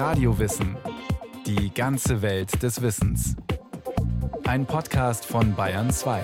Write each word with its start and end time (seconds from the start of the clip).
Radiowissen. 0.00 0.78
Die 1.44 1.74
ganze 1.74 2.22
Welt 2.22 2.62
des 2.62 2.80
Wissens. 2.80 3.36
Ein 4.44 4.64
Podcast 4.64 5.26
von 5.26 5.54
Bayern 5.54 5.90
2. 5.90 6.22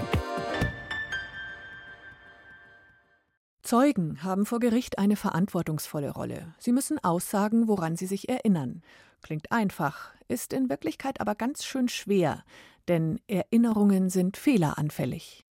Zeugen 3.61 4.23
haben 4.23 4.47
vor 4.47 4.61
Gericht 4.61 4.99
eine 4.99 5.15
verantwortungsvolle 5.15 6.11
Rolle. 6.11 6.55
Sie 6.59 6.73
müssen 6.73 6.99
aussagen, 7.05 7.69
woran 7.69 7.97
sie 7.97 8.07
sich 8.07 8.31
erinnern. 8.31 8.81
Klingt 9.21 9.53
einfach, 9.53 10.15
ist 10.27 10.55
in 10.55 10.71
Wirklichkeit 10.71 11.21
aber 11.21 11.35
ganz 11.35 11.63
schön 11.63 11.91
schwer, 11.91 12.45
denn 12.89 13.21
Erinnerungen 13.29 14.09
sind 14.09 14.39
fehleranfällig. 14.39 15.46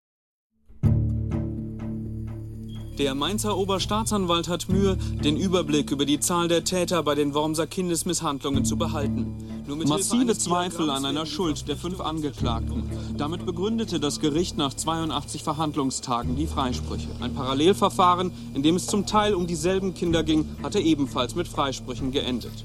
Der 2.98 3.16
Mainzer 3.16 3.56
Oberstaatsanwalt 3.56 4.46
hat 4.46 4.68
Mühe, 4.68 4.96
den 4.96 5.36
Überblick 5.36 5.90
über 5.90 6.06
die 6.06 6.20
Zahl 6.20 6.46
der 6.46 6.62
Täter 6.62 7.02
bei 7.02 7.16
den 7.16 7.34
Wormser 7.34 7.66
Kindesmisshandlungen 7.66 8.64
zu 8.64 8.76
behalten. 8.76 9.34
Massive 9.66 10.38
Zweifel 10.38 10.90
an 10.90 11.04
einer 11.04 11.26
Schuld 11.26 11.66
der 11.66 11.76
fünf 11.76 12.00
Angeklagten. 12.00 12.84
Damit 13.16 13.44
begründete 13.46 13.98
das 13.98 14.20
Gericht 14.20 14.56
nach 14.58 14.74
82 14.74 15.42
Verhandlungstagen 15.42 16.36
die 16.36 16.46
Freisprüche. 16.46 17.08
Ein 17.20 17.34
Parallelverfahren, 17.34 18.30
in 18.54 18.62
dem 18.62 18.76
es 18.76 18.86
zum 18.86 19.06
Teil 19.06 19.34
um 19.34 19.48
dieselben 19.48 19.94
Kinder 19.94 20.22
ging, 20.22 20.46
hatte 20.62 20.78
ebenfalls 20.78 21.34
mit 21.34 21.48
Freisprüchen 21.48 22.12
geendet. 22.12 22.64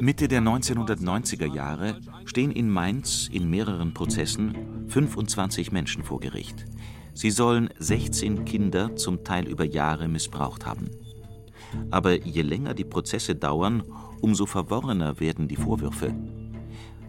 Mitte 0.00 0.28
der 0.28 0.42
1990er 0.42 1.52
Jahre 1.52 1.96
stehen 2.26 2.50
in 2.52 2.68
Mainz 2.68 3.28
in 3.32 3.48
mehreren 3.48 3.94
Prozessen 3.94 4.54
25 4.88 5.72
Menschen 5.72 6.04
vor 6.04 6.20
Gericht. 6.20 6.66
Sie 7.14 7.30
sollen 7.30 7.70
16 7.78 8.44
Kinder 8.44 8.96
zum 8.96 9.22
Teil 9.22 9.46
über 9.46 9.64
Jahre 9.64 10.08
missbraucht 10.08 10.66
haben. 10.66 10.90
Aber 11.90 12.24
je 12.24 12.42
länger 12.42 12.74
die 12.74 12.84
Prozesse 12.84 13.34
dauern, 13.36 13.82
umso 14.20 14.46
verworrener 14.46 15.20
werden 15.20 15.48
die 15.48 15.56
Vorwürfe. 15.56 16.14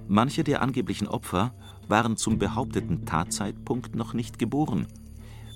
Manche 0.08 0.44
der 0.44 0.62
angeblichen 0.62 1.08
Opfer 1.08 1.54
waren 1.88 2.18
zum 2.18 2.38
behaupteten 2.38 3.06
Tatzeitpunkt 3.06 3.96
noch 3.96 4.14
nicht 4.14 4.38
geboren. 4.38 4.86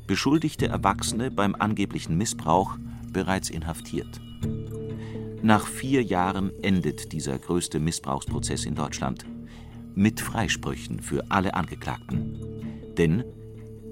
Beschuldigte 0.07 0.67
Erwachsene 0.67 1.29
beim 1.29 1.53
angeblichen 1.53 2.17
Missbrauch 2.17 2.77
bereits 3.13 3.51
inhaftiert. 3.51 4.19
Nach 5.41 5.65
vier 5.67 6.03
Jahren 6.03 6.51
endet 6.63 7.13
dieser 7.13 7.37
größte 7.37 7.79
Missbrauchsprozess 7.79 8.65
in 8.65 8.75
Deutschland. 8.75 9.25
Mit 9.95 10.19
Freisprüchen 10.19 10.99
für 10.99 11.29
alle 11.29 11.53
Angeklagten. 11.53 12.39
Denn 12.97 13.23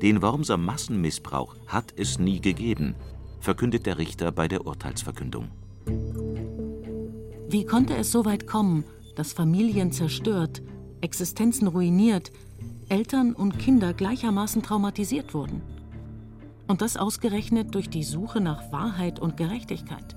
den 0.02 0.22
Wormser 0.22 0.58
Massenmissbrauch 0.58 1.56
hat 1.66 1.94
es 1.96 2.20
nie 2.20 2.40
gegeben, 2.40 2.96
verkündet 3.40 3.86
der 3.86 3.98
Richter 3.98 4.32
bei 4.32 4.48
der 4.48 4.66
Urteilsverkündung. 4.66 5.50
Wie 7.50 7.66
konnte 7.66 7.96
es 7.96 8.12
so 8.12 8.26
weit 8.26 8.46
kommen, 8.46 8.84
dass 9.16 9.34
Familien 9.34 9.92
zerstört, 9.92 10.62
Existenzen 11.02 11.68
ruiniert, 11.68 12.32
Eltern 12.90 13.34
und 13.34 13.58
Kinder 13.58 13.94
gleichermaßen 13.94 14.62
traumatisiert 14.62 15.34
wurden? 15.34 15.62
Und 16.68 16.82
das 16.82 16.98
ausgerechnet 16.98 17.74
durch 17.74 17.90
die 17.90 18.04
Suche 18.04 18.42
nach 18.42 18.72
Wahrheit 18.72 19.20
und 19.20 19.38
Gerechtigkeit. 19.38 20.16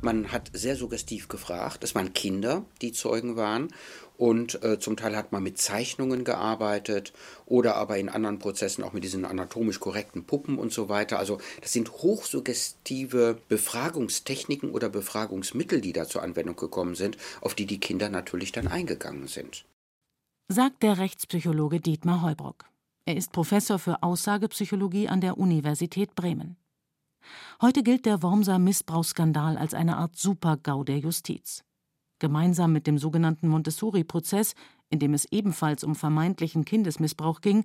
Man 0.00 0.32
hat 0.32 0.50
sehr 0.52 0.76
suggestiv 0.76 1.28
gefragt. 1.28 1.82
Es 1.82 1.94
waren 1.94 2.12
Kinder, 2.12 2.64
die 2.82 2.92
Zeugen 2.92 3.36
waren. 3.36 3.68
Und 4.16 4.62
äh, 4.62 4.78
zum 4.78 4.96
Teil 4.96 5.16
hat 5.16 5.32
man 5.32 5.42
mit 5.42 5.58
Zeichnungen 5.58 6.24
gearbeitet 6.24 7.12
oder 7.46 7.74
aber 7.74 7.98
in 7.98 8.08
anderen 8.08 8.38
Prozessen 8.38 8.84
auch 8.84 8.92
mit 8.92 9.02
diesen 9.02 9.24
anatomisch 9.24 9.80
korrekten 9.80 10.24
Puppen 10.24 10.56
und 10.56 10.72
so 10.72 10.88
weiter. 10.88 11.18
Also 11.18 11.38
das 11.60 11.72
sind 11.72 11.90
hochsuggestive 11.90 13.38
Befragungstechniken 13.48 14.70
oder 14.70 14.88
Befragungsmittel, 14.88 15.80
die 15.80 15.92
da 15.92 16.06
zur 16.06 16.22
Anwendung 16.22 16.56
gekommen 16.56 16.94
sind, 16.94 17.16
auf 17.40 17.54
die 17.54 17.66
die 17.66 17.80
Kinder 17.80 18.08
natürlich 18.08 18.52
dann 18.52 18.68
eingegangen 18.68 19.26
sind. 19.26 19.64
Sagt 20.48 20.82
der 20.82 20.98
Rechtspsychologe 20.98 21.80
Dietmar 21.80 22.22
Heubrock. 22.22 22.66
Er 23.06 23.16
ist 23.16 23.32
Professor 23.32 23.78
für 23.78 24.02
Aussagepsychologie 24.02 25.08
an 25.08 25.20
der 25.20 25.38
Universität 25.38 26.14
Bremen. 26.14 26.56
Heute 27.60 27.82
gilt 27.82 28.06
der 28.06 28.22
Wormser 28.22 28.58
Missbrauchsskandal 28.58 29.56
als 29.56 29.74
eine 29.74 29.96
Art 29.96 30.16
Super-GAU 30.16 30.84
der 30.84 30.98
Justiz. 30.98 31.64
Gemeinsam 32.18 32.72
mit 32.72 32.86
dem 32.86 32.98
sogenannten 32.98 33.48
Montessori-Prozess, 33.48 34.54
in 34.90 34.98
dem 34.98 35.14
es 35.14 35.26
ebenfalls 35.30 35.84
um 35.84 35.94
vermeintlichen 35.94 36.64
Kindesmissbrauch 36.64 37.40
ging, 37.40 37.64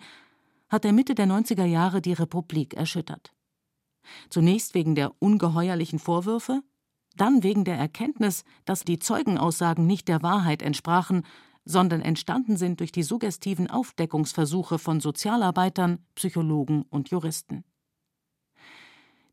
hat 0.69 0.85
er 0.85 0.93
Mitte 0.93 1.15
der 1.15 1.27
90er 1.27 1.65
Jahre 1.65 2.01
die 2.01 2.13
Republik 2.13 2.73
erschüttert. 2.73 3.31
Zunächst 4.29 4.73
wegen 4.73 4.95
der 4.95 5.11
ungeheuerlichen 5.19 5.99
Vorwürfe, 5.99 6.61
dann 7.15 7.43
wegen 7.43 7.65
der 7.65 7.77
Erkenntnis, 7.77 8.43
dass 8.65 8.83
die 8.83 8.99
Zeugenaussagen 8.99 9.85
nicht 9.85 10.07
der 10.07 10.23
Wahrheit 10.23 10.61
entsprachen, 10.61 11.23
sondern 11.66 12.01
entstanden 12.01 12.57
sind 12.57 12.79
durch 12.79 12.91
die 12.91 13.03
suggestiven 13.03 13.69
Aufdeckungsversuche 13.69 14.79
von 14.79 14.99
Sozialarbeitern, 14.99 15.99
Psychologen 16.16 16.83
und 16.89 17.09
Juristen. 17.09 17.63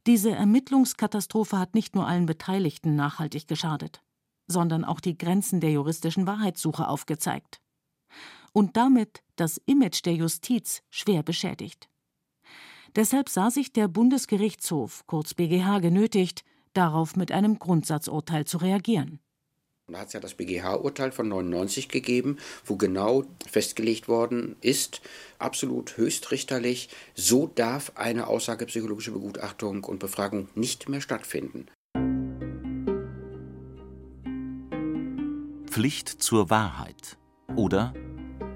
Diese 0.07 0.31
Ermittlungskatastrophe 0.31 1.59
hat 1.59 1.75
nicht 1.75 1.95
nur 1.95 2.07
allen 2.07 2.27
Beteiligten 2.27 2.95
nachhaltig 2.95 3.49
geschadet, 3.49 4.03
sondern 4.47 4.85
auch 4.85 5.01
die 5.01 5.17
Grenzen 5.17 5.61
der 5.61 5.71
juristischen 5.73 6.27
Wahrheitssuche 6.27 6.89
aufgezeigt. 6.89 7.61
Und 8.53 8.77
damit 8.77 9.23
das 9.37 9.61
Image 9.67 10.05
der 10.05 10.15
Justiz 10.15 10.83
schwer 10.91 11.23
beschädigt. 11.23 11.89
Deshalb 12.95 13.29
sah 13.29 13.51
sich 13.51 13.73
der 13.73 13.89
Bundesgerichtshof, 13.89 15.07
kurz 15.07 15.35
BGH, 15.35 15.81
genötigt, 15.81 16.45
darauf 16.73 17.17
mit 17.17 17.31
einem 17.33 17.59
Grundsatzurteil 17.59 18.47
zu 18.47 18.59
reagieren. 18.59 19.21
Da 19.89 20.01
hat 20.01 20.09
es 20.09 20.15
ja 20.15 20.21
das 20.21 20.35
BGH-Urteil 20.35 21.13
von 21.13 21.29
99 21.29 21.89
gegeben, 21.89 22.39
wo 22.65 22.75
genau 22.75 23.25
festgelegt 23.49 24.09
worden 24.09 24.57
ist, 24.61 25.01
absolut 25.39 25.97
höchstrichterlich, 25.97 26.89
so 27.15 27.47
darf 27.55 27.93
eine 27.95 28.27
aussagepsychologische 28.27 29.13
Begutachtung 29.13 29.85
und 29.85 30.01
Befragung 30.01 30.49
nicht 30.57 30.89
mehr 30.89 31.01
stattfinden. 31.01 31.67
Pflicht 35.77 36.09
zur 36.09 36.49
Wahrheit 36.49 37.19
oder 37.55 37.93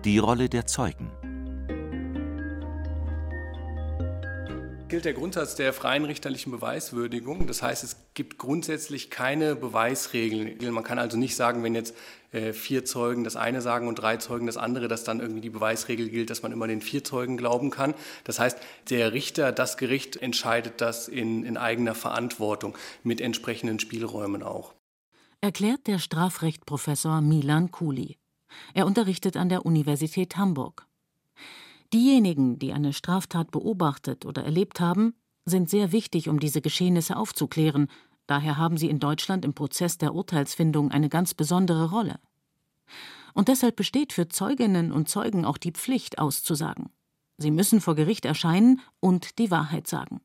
die 0.07 0.17
Rolle 0.17 0.49
der 0.49 0.65
Zeugen. 0.65 1.11
gilt 4.89 5.05
der 5.05 5.13
Grundsatz 5.13 5.55
der 5.55 5.75
freien 5.75 6.07
richterlichen 6.07 6.51
Beweiswürdigung. 6.51 7.47
Das 7.47 7.63
heißt, 7.63 7.85
es 7.85 7.97
gibt 8.15 8.39
grundsätzlich 8.39 9.11
keine 9.11 9.55
Beweisregeln. 9.55 10.73
Man 10.73 10.83
kann 10.83 10.99
also 10.99 11.19
nicht 11.19 11.37
sagen, 11.37 11.63
wenn 11.63 11.75
jetzt 11.75 11.95
äh, 12.33 12.55
vier 12.55 12.87
Zeugen 12.87 13.23
das 13.23 13.37
eine 13.37 13.61
sagen 13.61 13.87
und 13.87 13.97
drei 13.97 14.17
Zeugen 14.17 14.47
das 14.47 14.57
andere, 14.57 14.89
dass 14.89 15.05
dann 15.05 15.21
irgendwie 15.21 15.43
die 15.43 15.51
Beweisregel 15.51 16.09
gilt, 16.09 16.31
dass 16.31 16.43
man 16.43 16.53
immer 16.53 16.69
den 16.69 16.81
vier 16.81 17.05
Zeugen 17.05 17.37
glauben 17.37 17.69
kann. 17.69 17.93
Das 18.25 18.41
heißt, 18.41 18.59
der 18.89 19.13
Richter, 19.13 19.53
das 19.53 19.77
Gericht 19.77 20.17
entscheidet 20.17 20.81
das 20.81 21.07
in, 21.07 21.45
in 21.45 21.59
eigener 21.59 21.95
Verantwortung 21.95 22.79
mit 23.05 23.21
entsprechenden 23.21 23.79
Spielräumen 23.79 24.43
auch. 24.43 24.73
Erklärt 25.43 25.87
der 25.87 25.99
Strafrechtprofessor 25.99 27.23
Milan 27.23 27.71
Kuli. 27.71 28.19
Er 28.75 28.85
unterrichtet 28.85 29.39
an 29.39 29.49
der 29.49 29.65
Universität 29.65 30.37
Hamburg. 30.37 30.87
Diejenigen, 31.95 32.59
die 32.59 32.75
eine 32.75 32.93
Straftat 32.93 33.51
beobachtet 33.51 34.27
oder 34.27 34.45
erlebt 34.45 34.81
haben, 34.81 35.15
sind 35.47 35.71
sehr 35.71 35.93
wichtig, 35.93 36.29
um 36.29 36.41
diese 36.41 36.61
Geschehnisse 36.61 37.17
aufzuklären, 37.17 37.89
daher 38.27 38.59
haben 38.59 38.77
sie 38.77 38.91
in 38.91 38.99
Deutschland 38.99 39.47
im 39.47 39.55
Prozess 39.55 39.97
der 39.97 40.15
Urteilsfindung 40.15 40.91
eine 40.91 41.09
ganz 41.09 41.33
besondere 41.33 41.89
Rolle. 41.89 42.21
Und 43.33 43.49
deshalb 43.49 43.77
besteht 43.77 44.13
für 44.13 44.29
Zeuginnen 44.29 44.93
und 44.93 45.09
Zeugen 45.09 45.47
auch 45.47 45.57
die 45.57 45.73
Pflicht, 45.73 46.19
auszusagen. 46.19 46.91
Sie 47.39 47.51
müssen 47.51 47.81
vor 47.81 47.95
Gericht 47.95 48.27
erscheinen 48.27 48.83
und 49.01 49.39
die 49.39 49.51
Wahrheit 49.51 49.87
sagen. 49.87 50.21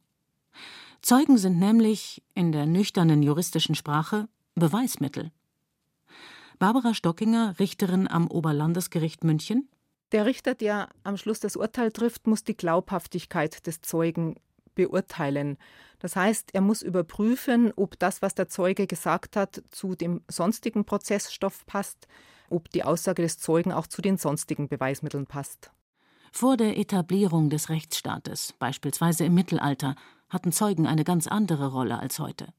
Zeugen 1.01 1.37
sind 1.37 1.57
nämlich, 1.57 2.21
in 2.33 2.51
der 2.51 2.65
nüchternen 2.65 3.23
juristischen 3.23 3.75
Sprache, 3.75 4.27
Beweismittel. 4.55 5.31
Barbara 6.59 6.93
Stockinger, 6.93 7.59
Richterin 7.59 8.07
am 8.07 8.27
Oberlandesgericht 8.31 9.23
München, 9.23 9.69
der 10.11 10.25
Richter, 10.25 10.55
der 10.55 10.89
am 11.03 11.17
Schluss 11.17 11.41
das 11.41 11.57
Urteil 11.57 11.91
trifft, 11.91 12.27
muss 12.27 12.43
die 12.43 12.55
Glaubhaftigkeit 12.55 13.67
des 13.67 13.81
Zeugen 13.81 14.35
beurteilen. 14.75 15.57
Das 15.99 16.15
heißt, 16.15 16.53
er 16.53 16.61
muss 16.61 16.81
überprüfen, 16.81 17.73
ob 17.75 17.97
das, 17.99 18.21
was 18.21 18.35
der 18.35 18.47
Zeuge 18.47 18.87
gesagt 18.87 19.35
hat, 19.35 19.61
zu 19.71 19.95
dem 19.95 20.21
sonstigen 20.29 20.85
Prozessstoff 20.85 21.65
passt, 21.65 22.07
ob 22.49 22.69
die 22.69 22.83
Aussage 22.83 23.23
des 23.23 23.39
Zeugen 23.39 23.71
auch 23.71 23.87
zu 23.87 24.01
den 24.01 24.17
sonstigen 24.17 24.69
Beweismitteln 24.69 25.25
passt. 25.25 25.71
Vor 26.31 26.55
der 26.55 26.77
Etablierung 26.77 27.49
des 27.49 27.69
Rechtsstaates, 27.69 28.53
beispielsweise 28.59 29.25
im 29.25 29.33
Mittelalter, 29.33 29.95
hatten 30.29 30.51
Zeugen 30.51 30.85
eine 30.85 31.03
ganz 31.03 31.27
andere 31.27 31.71
Rolle 31.71 31.97
als 31.99 32.19
heute. 32.19 32.53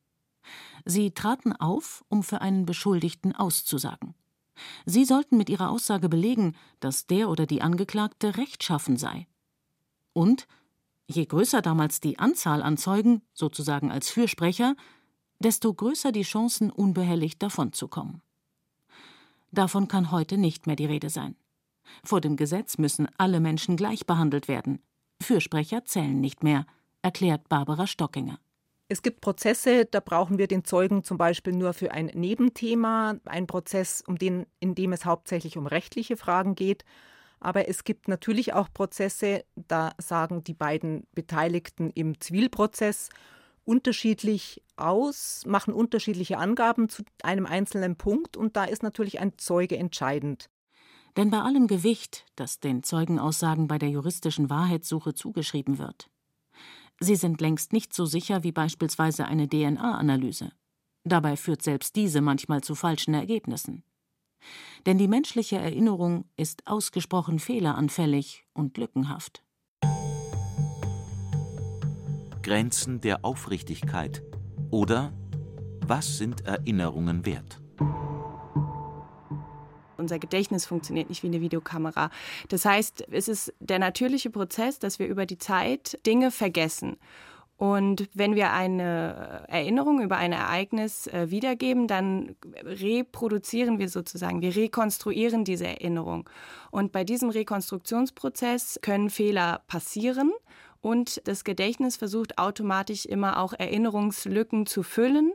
Sie 0.85 1.11
traten 1.11 1.53
auf, 1.53 2.05
um 2.09 2.23
für 2.23 2.41
einen 2.41 2.67
Beschuldigten 2.67 3.35
auszusagen. 3.35 4.15
Sie 4.87 5.05
sollten 5.05 5.37
mit 5.37 5.51
ihrer 5.51 5.71
Aussage 5.71 6.09
belegen, 6.09 6.55
dass 6.81 7.07
der 7.07 7.29
oder 7.29 7.47
die 7.47 7.63
Angeklagte 7.63 8.37
rechtschaffen 8.37 8.97
sei. 8.97 9.27
Und, 10.13 10.47
je 11.07 11.27
größer 11.27 11.63
damals 11.63 12.01
die 12.01 12.19
Anzahl 12.19 12.63
an 12.63 12.79
Zeugen, 12.79 13.23
sozusagen 13.35 13.91
als 13.91 14.11
Fürsprecher, 14.11 14.75
desto 15.39 15.73
größer 15.75 16.13
die 16.13 16.23
Chancen, 16.23 16.71
unbehelligt 16.71 17.43
davonzukommen. 17.43 18.23
Davon 19.53 19.89
kann 19.89 20.11
heute 20.11 20.39
nicht 20.39 20.67
mehr 20.67 20.77
die 20.77 20.87
Rede 20.87 21.11
sein. 21.11 21.37
Vor 22.03 22.21
dem 22.21 22.37
Gesetz 22.37 22.79
müssen 22.79 23.09
alle 23.17 23.41
Menschen 23.41 23.77
gleich 23.77 24.07
behandelt 24.07 24.49
werden. 24.49 24.81
Fürsprecher 25.21 25.85
zählen 25.85 26.21
nicht 26.21 26.43
mehr, 26.43 26.67
erklärt 27.03 27.49
Barbara 27.49 27.87
Stockinger. 27.87 28.39
Es 28.89 29.03
gibt 29.03 29.21
Prozesse, 29.21 29.85
da 29.85 29.99
brauchen 29.99 30.39
wir 30.39 30.47
den 30.47 30.65
Zeugen 30.65 31.03
zum 31.03 31.19
Beispiel 31.19 31.53
nur 31.53 31.73
für 31.73 31.91
ein 31.91 32.07
Nebenthema, 32.07 33.17
ein 33.25 33.49
Prozess, 33.49 34.03
um 34.07 34.17
den, 34.17 34.47
in 34.61 34.77
dem 34.77 34.93
es 34.93 35.05
hauptsächlich 35.05 35.57
um 35.57 35.67
rechtliche 35.67 36.17
Fragen 36.17 36.55
geht. 36.55 36.85
Aber 37.41 37.69
es 37.69 37.83
gibt 37.83 38.07
natürlich 38.07 38.53
auch 38.53 38.73
Prozesse, 38.73 39.45
da 39.57 39.93
sagen 39.99 40.45
die 40.45 40.55
beiden 40.55 41.07
Beteiligten 41.15 41.91
im 41.91 42.21
Zivilprozess 42.21 43.09
unterschiedlich 43.65 44.63
aus, 44.77 45.43
machen 45.47 45.75
unterschiedliche 45.75 46.39
Angaben 46.39 46.89
zu 46.89 47.03
einem 47.23 47.47
einzelnen 47.47 47.97
Punkt 47.97 48.37
und 48.37 48.57
da 48.57 48.65
ist 48.65 48.85
natürlich 48.85 49.19
ein 49.19 49.37
Zeuge 49.37 49.77
entscheidend. 49.77 50.49
Denn 51.17 51.31
bei 51.31 51.41
allem 51.41 51.67
Gewicht, 51.67 52.25
das 52.37 52.61
den 52.61 52.85
Zeugenaussagen 52.85 53.67
bei 53.67 53.79
der 53.79 53.89
juristischen 53.89 54.49
Wahrheitssuche 54.49 55.15
zugeschrieben 55.15 55.79
wird, 55.79 56.11
sie 57.01 57.17
sind 57.17 57.41
längst 57.41 57.73
nicht 57.73 57.95
so 57.95 58.07
sicher 58.07 58.43
wie 58.43 58.53
beispielsweise 58.53 59.27
eine 59.27 59.49
DNA-Analyse. 59.49 60.53
Dabei 61.05 61.37
führt 61.37 61.63
selbst 61.63 61.97
diese 61.97 62.21
manchmal 62.21 62.63
zu 62.63 62.75
falschen 62.75 63.15
Ergebnissen. 63.15 63.85
Denn 64.87 64.99
die 64.99 65.09
menschliche 65.09 65.57
Erinnerung 65.57 66.25
ist 66.37 66.67
ausgesprochen 66.67 67.39
fehleranfällig 67.39 68.45
und 68.53 68.77
lückenhaft. 68.77 69.43
Grenzen 72.43 73.01
der 73.01 73.25
Aufrichtigkeit 73.25 74.23
oder 74.71 75.13
was 75.87 76.19
sind 76.19 76.47
Erinnerungen 76.47 77.27
wert? 77.27 77.61
Unser 79.97 80.19
Gedächtnis 80.19 80.67
funktioniert 80.67 81.09
nicht 81.09 81.23
wie 81.23 81.29
eine 81.29 81.41
Videokamera. 81.41 82.11
Das 82.49 82.65
heißt, 82.65 83.07
es 83.11 83.29
ist 83.29 83.55
der 83.61 83.79
natürliche 83.79 84.31
Prozess, 84.31 84.79
dass 84.79 84.99
wir 84.99 85.07
über 85.07 85.27
die 85.27 85.39
Zeit 85.39 85.99
Dinge 86.07 86.31
vergessen. 86.31 86.97
Und 87.59 88.11
wenn 88.13 88.35
wir 88.35 88.53
eine 88.53 89.45
Erinnerung 89.49 90.03
über 90.03 90.19
ein 90.19 90.33
Ereignis 90.33 91.07
äh, 91.07 91.31
wiedergeben, 91.31 91.87
dann 91.89 92.37
reproduzieren 92.63 93.79
wir 93.79 93.89
sozusagen, 93.89 94.43
wir 94.43 94.55
rekonstruieren 94.55 95.45
diese 95.45 95.67
Erinnerung. 95.67 96.29
Und 96.71 96.93
bei 96.93 97.03
diesem 97.03 97.31
Rekonstruktionsprozess 97.31 98.81
können 98.83 99.09
Fehler 99.09 99.63
passieren 99.69 100.33
und 100.83 101.23
das 101.25 101.45
Gedächtnis 101.45 101.97
versucht 101.97 102.39
automatisch 102.39 103.07
immer 103.07 103.41
auch 103.41 103.55
Erinnerungslücken 103.55 104.67
zu 104.67 104.83
füllen. 104.83 105.33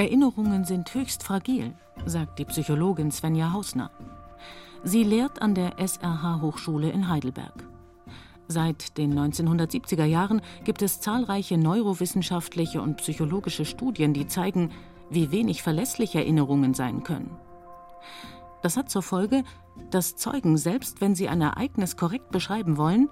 Erinnerungen 0.00 0.64
sind 0.64 0.94
höchst 0.94 1.22
fragil, 1.22 1.74
sagt 2.06 2.38
die 2.38 2.46
Psychologin 2.46 3.10
Svenja 3.10 3.52
Hausner. 3.52 3.90
Sie 4.82 5.04
lehrt 5.04 5.42
an 5.42 5.54
der 5.54 5.78
SRH 5.78 6.40
Hochschule 6.40 6.88
in 6.88 7.10
Heidelberg. 7.10 7.68
Seit 8.48 8.96
den 8.96 9.12
1970er 9.12 10.06
Jahren 10.06 10.40
gibt 10.64 10.80
es 10.80 11.02
zahlreiche 11.02 11.58
neurowissenschaftliche 11.58 12.80
und 12.80 12.96
psychologische 12.96 13.66
Studien, 13.66 14.14
die 14.14 14.26
zeigen, 14.26 14.70
wie 15.10 15.32
wenig 15.32 15.62
verlässlich 15.62 16.14
Erinnerungen 16.14 16.72
sein 16.72 17.02
können. 17.02 17.36
Das 18.62 18.78
hat 18.78 18.88
zur 18.88 19.02
Folge, 19.02 19.44
dass 19.90 20.16
Zeugen, 20.16 20.56
selbst 20.56 21.02
wenn 21.02 21.14
sie 21.14 21.28
ein 21.28 21.42
Ereignis 21.42 21.98
korrekt 21.98 22.30
beschreiben 22.30 22.78
wollen, 22.78 23.10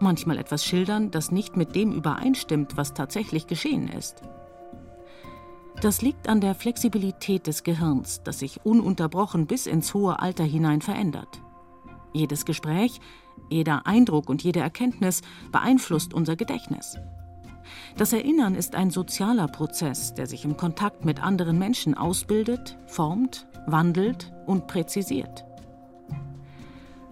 manchmal 0.00 0.38
etwas 0.38 0.64
schildern, 0.64 1.10
das 1.10 1.30
nicht 1.30 1.58
mit 1.58 1.74
dem 1.74 1.92
übereinstimmt, 1.92 2.78
was 2.78 2.94
tatsächlich 2.94 3.46
geschehen 3.46 3.88
ist. 3.88 4.22
Das 5.82 6.00
liegt 6.00 6.28
an 6.28 6.40
der 6.40 6.54
Flexibilität 6.54 7.48
des 7.48 7.64
Gehirns, 7.64 8.22
das 8.22 8.38
sich 8.38 8.64
ununterbrochen 8.64 9.48
bis 9.48 9.66
ins 9.66 9.94
hohe 9.94 10.20
Alter 10.20 10.44
hinein 10.44 10.80
verändert. 10.80 11.42
Jedes 12.12 12.44
Gespräch, 12.44 13.00
jeder 13.50 13.84
Eindruck 13.84 14.30
und 14.30 14.44
jede 14.44 14.60
Erkenntnis 14.60 15.22
beeinflusst 15.50 16.14
unser 16.14 16.36
Gedächtnis. 16.36 16.98
Das 17.96 18.12
Erinnern 18.12 18.54
ist 18.54 18.76
ein 18.76 18.90
sozialer 18.90 19.48
Prozess, 19.48 20.14
der 20.14 20.28
sich 20.28 20.44
im 20.44 20.56
Kontakt 20.56 21.04
mit 21.04 21.20
anderen 21.20 21.58
Menschen 21.58 21.94
ausbildet, 21.94 22.78
formt, 22.86 23.48
wandelt 23.66 24.32
und 24.46 24.68
präzisiert. 24.68 25.44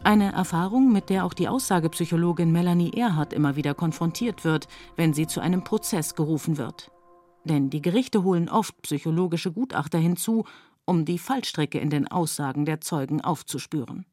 Eine 0.04 0.30
Erfahrung, 0.30 0.92
mit 0.92 1.10
der 1.10 1.24
auch 1.24 1.34
die 1.34 1.48
Aussagepsychologin 1.48 2.52
Melanie 2.52 2.92
Erhardt 2.96 3.32
immer 3.32 3.56
wieder 3.56 3.74
konfrontiert 3.74 4.44
wird, 4.44 4.68
wenn 4.94 5.12
sie 5.12 5.26
zu 5.26 5.40
einem 5.40 5.64
Prozess 5.64 6.14
gerufen 6.14 6.56
wird. 6.56 6.92
Denn 7.44 7.70
die 7.70 7.82
Gerichte 7.82 8.22
holen 8.22 8.48
oft 8.48 8.80
psychologische 8.82 9.52
Gutachter 9.52 9.98
hinzu, 9.98 10.44
um 10.84 11.04
die 11.04 11.18
Fallstrecke 11.18 11.78
in 11.78 11.90
den 11.90 12.08
Aussagen 12.08 12.64
der 12.64 12.80
Zeugen 12.80 13.20
aufzuspüren. 13.20 14.06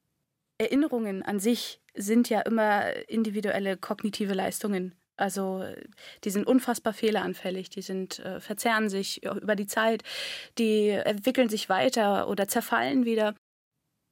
Erinnerungen 0.60 1.24
an 1.24 1.40
sich 1.40 1.82
sind 1.96 2.30
ja 2.30 2.42
immer 2.42 3.10
individuelle 3.10 3.78
kognitive 3.78 4.34
Leistungen. 4.34 4.96
Also 5.18 5.64
die 6.24 6.30
sind 6.30 6.46
unfassbar 6.46 6.94
fehleranfällig, 6.94 7.70
die 7.70 7.82
sind 7.82 8.20
äh, 8.20 8.40
verzerren 8.40 8.90
sich 8.90 9.24
über 9.24 9.56
die 9.56 9.66
Zeit, 9.66 10.04
die 10.60 10.90
entwickeln 10.90 11.50
sich 11.50 11.70
weiter 11.70 12.30
oder 12.30 12.48
zerfallen 12.48 13.04
wieder. 13.06 13.34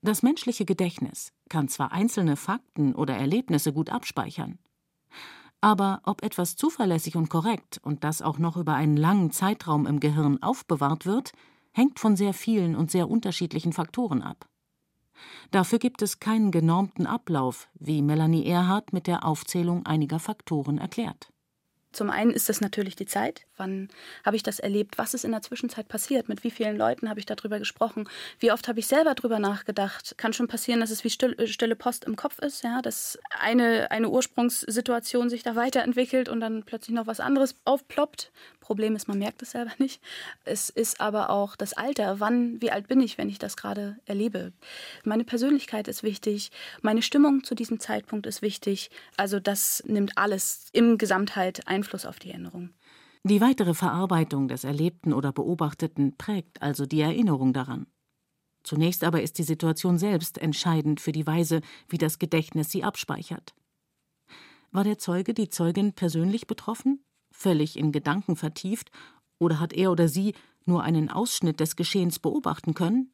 Das 0.01 0.23
menschliche 0.23 0.65
Gedächtnis 0.65 1.31
kann 1.49 1.67
zwar 1.67 1.91
einzelne 1.91 2.35
Fakten 2.35 2.95
oder 2.95 3.15
Erlebnisse 3.15 3.71
gut 3.71 3.91
abspeichern, 3.91 4.57
aber 5.65 5.99
ob 6.03 6.21
etwas 6.21 6.55
zuverlässig 6.55 7.15
und 7.15 7.27
korrekt 7.27 7.79
und 7.81 8.03
das 8.03 8.21
auch 8.21 8.37
noch 8.37 8.55
über 8.55 8.75
einen 8.75 8.97
langen 8.97 9.31
Zeitraum 9.31 9.87
im 9.87 9.99
Gehirn 9.99 10.43
aufbewahrt 10.43 11.07
wird, 11.07 11.31
hängt 11.71 11.99
von 11.99 12.15
sehr 12.15 12.35
vielen 12.35 12.75
und 12.75 12.91
sehr 12.91 13.09
unterschiedlichen 13.09 13.73
Faktoren 13.73 14.21
ab. 14.21 14.47
Dafür 15.49 15.79
gibt 15.79 16.03
es 16.03 16.19
keinen 16.19 16.51
genormten 16.51 17.07
Ablauf, 17.07 17.67
wie 17.73 18.03
Melanie 18.03 18.45
Erhardt 18.45 18.93
mit 18.93 19.07
der 19.07 19.25
Aufzählung 19.25 19.87
einiger 19.87 20.19
Faktoren 20.19 20.77
erklärt. 20.77 21.33
Zum 21.93 22.11
einen 22.11 22.29
ist 22.29 22.47
das 22.47 22.61
natürlich 22.61 22.95
die 22.95 23.07
Zeit. 23.07 23.47
Wann 23.57 23.89
habe 24.25 24.35
ich 24.35 24.43
das 24.43 24.59
erlebt? 24.59 24.97
Was 24.97 25.13
ist 25.13 25.25
in 25.25 25.31
der 25.31 25.41
Zwischenzeit 25.41 25.87
passiert? 25.87 26.29
Mit 26.29 26.43
wie 26.43 26.51
vielen 26.51 26.77
Leuten 26.77 27.09
habe 27.09 27.19
ich 27.19 27.25
darüber 27.25 27.59
gesprochen? 27.59 28.09
Wie 28.39 28.51
oft 28.51 28.67
habe 28.67 28.79
ich 28.79 28.87
selber 28.87 29.15
darüber 29.15 29.39
nachgedacht? 29.39 30.15
Kann 30.17 30.33
schon 30.33 30.47
passieren, 30.47 30.79
dass 30.79 30.91
es 30.91 31.03
wie 31.03 31.09
stille, 31.09 31.47
stille 31.47 31.75
Post 31.75 32.05
im 32.05 32.15
Kopf 32.15 32.39
ist, 32.39 32.63
ja, 32.63 32.81
dass 32.81 33.17
eine, 33.39 33.91
eine 33.91 34.09
Ursprungssituation 34.09 35.29
sich 35.29 35.43
da 35.43 35.55
weiterentwickelt 35.55 36.29
und 36.29 36.39
dann 36.39 36.63
plötzlich 36.63 36.95
noch 36.95 37.07
was 37.07 37.19
anderes 37.19 37.55
aufploppt. 37.65 38.31
Problem 38.65 38.95
ist, 38.95 39.07
man 39.07 39.19
merkt 39.19 39.43
es 39.43 39.51
selber 39.51 39.71
nicht. 39.77 40.01
Es 40.43 40.69
ist 40.69 40.99
aber 40.99 41.29
auch 41.29 41.55
das 41.55 41.73
Alter. 41.73 42.19
Wann, 42.19 42.61
wie 42.61 42.71
alt 42.71 42.87
bin 42.87 42.99
ich, 42.99 43.17
wenn 43.17 43.29
ich 43.29 43.37
das 43.37 43.57
gerade 43.57 43.97
erlebe? 44.05 44.53
Meine 45.03 45.23
Persönlichkeit 45.23 45.87
ist 45.87 46.01
wichtig. 46.01 46.51
Meine 46.81 47.03
Stimmung 47.03 47.43
zu 47.43 47.53
diesem 47.53 47.79
Zeitpunkt 47.79 48.25
ist 48.25 48.41
wichtig. 48.41 48.89
Also 49.17 49.39
das 49.39 49.83
nimmt 49.85 50.17
alles 50.17 50.65
im 50.73 50.97
Gesamtheit 50.97 51.67
Einfluss 51.67 52.05
auf 52.05 52.17
die 52.17 52.31
Erinnerung. 52.31 52.71
Die 53.27 53.41
weitere 53.41 53.73
Verarbeitung 53.73 54.47
des 54.47 54.65
Erlebten 54.65 55.11
oder 55.11 55.31
Beobachteten 55.31 56.15
prägt 56.15 56.61
also 56.61 56.85
die 56.85 57.01
Erinnerung 57.01 57.53
daran. 57.53 57.87
Zunächst 58.61 59.03
aber 59.03 59.23
ist 59.23 59.39
die 59.39 59.43
Situation 59.43 59.97
selbst 59.97 60.37
entscheidend 60.37 61.01
für 61.01 61.11
die 61.11 61.25
Weise, 61.25 61.61
wie 61.89 61.97
das 61.97 62.19
Gedächtnis 62.19 62.69
sie 62.69 62.83
abspeichert. 62.83 63.55
War 64.69 64.83
der 64.83 64.99
Zeuge, 64.99 65.33
die 65.33 65.49
Zeugin 65.49 65.93
persönlich 65.93 66.45
betroffen? 66.45 67.03
völlig 67.31 67.77
in 67.77 67.91
Gedanken 67.91 68.35
vertieft, 68.35 68.91
oder 69.39 69.59
hat 69.59 69.73
er 69.73 69.91
oder 69.91 70.07
sie 70.07 70.35
nur 70.65 70.83
einen 70.83 71.09
Ausschnitt 71.09 71.59
des 71.59 71.75
Geschehens 71.75 72.19
beobachten 72.19 72.75
können? 72.75 73.11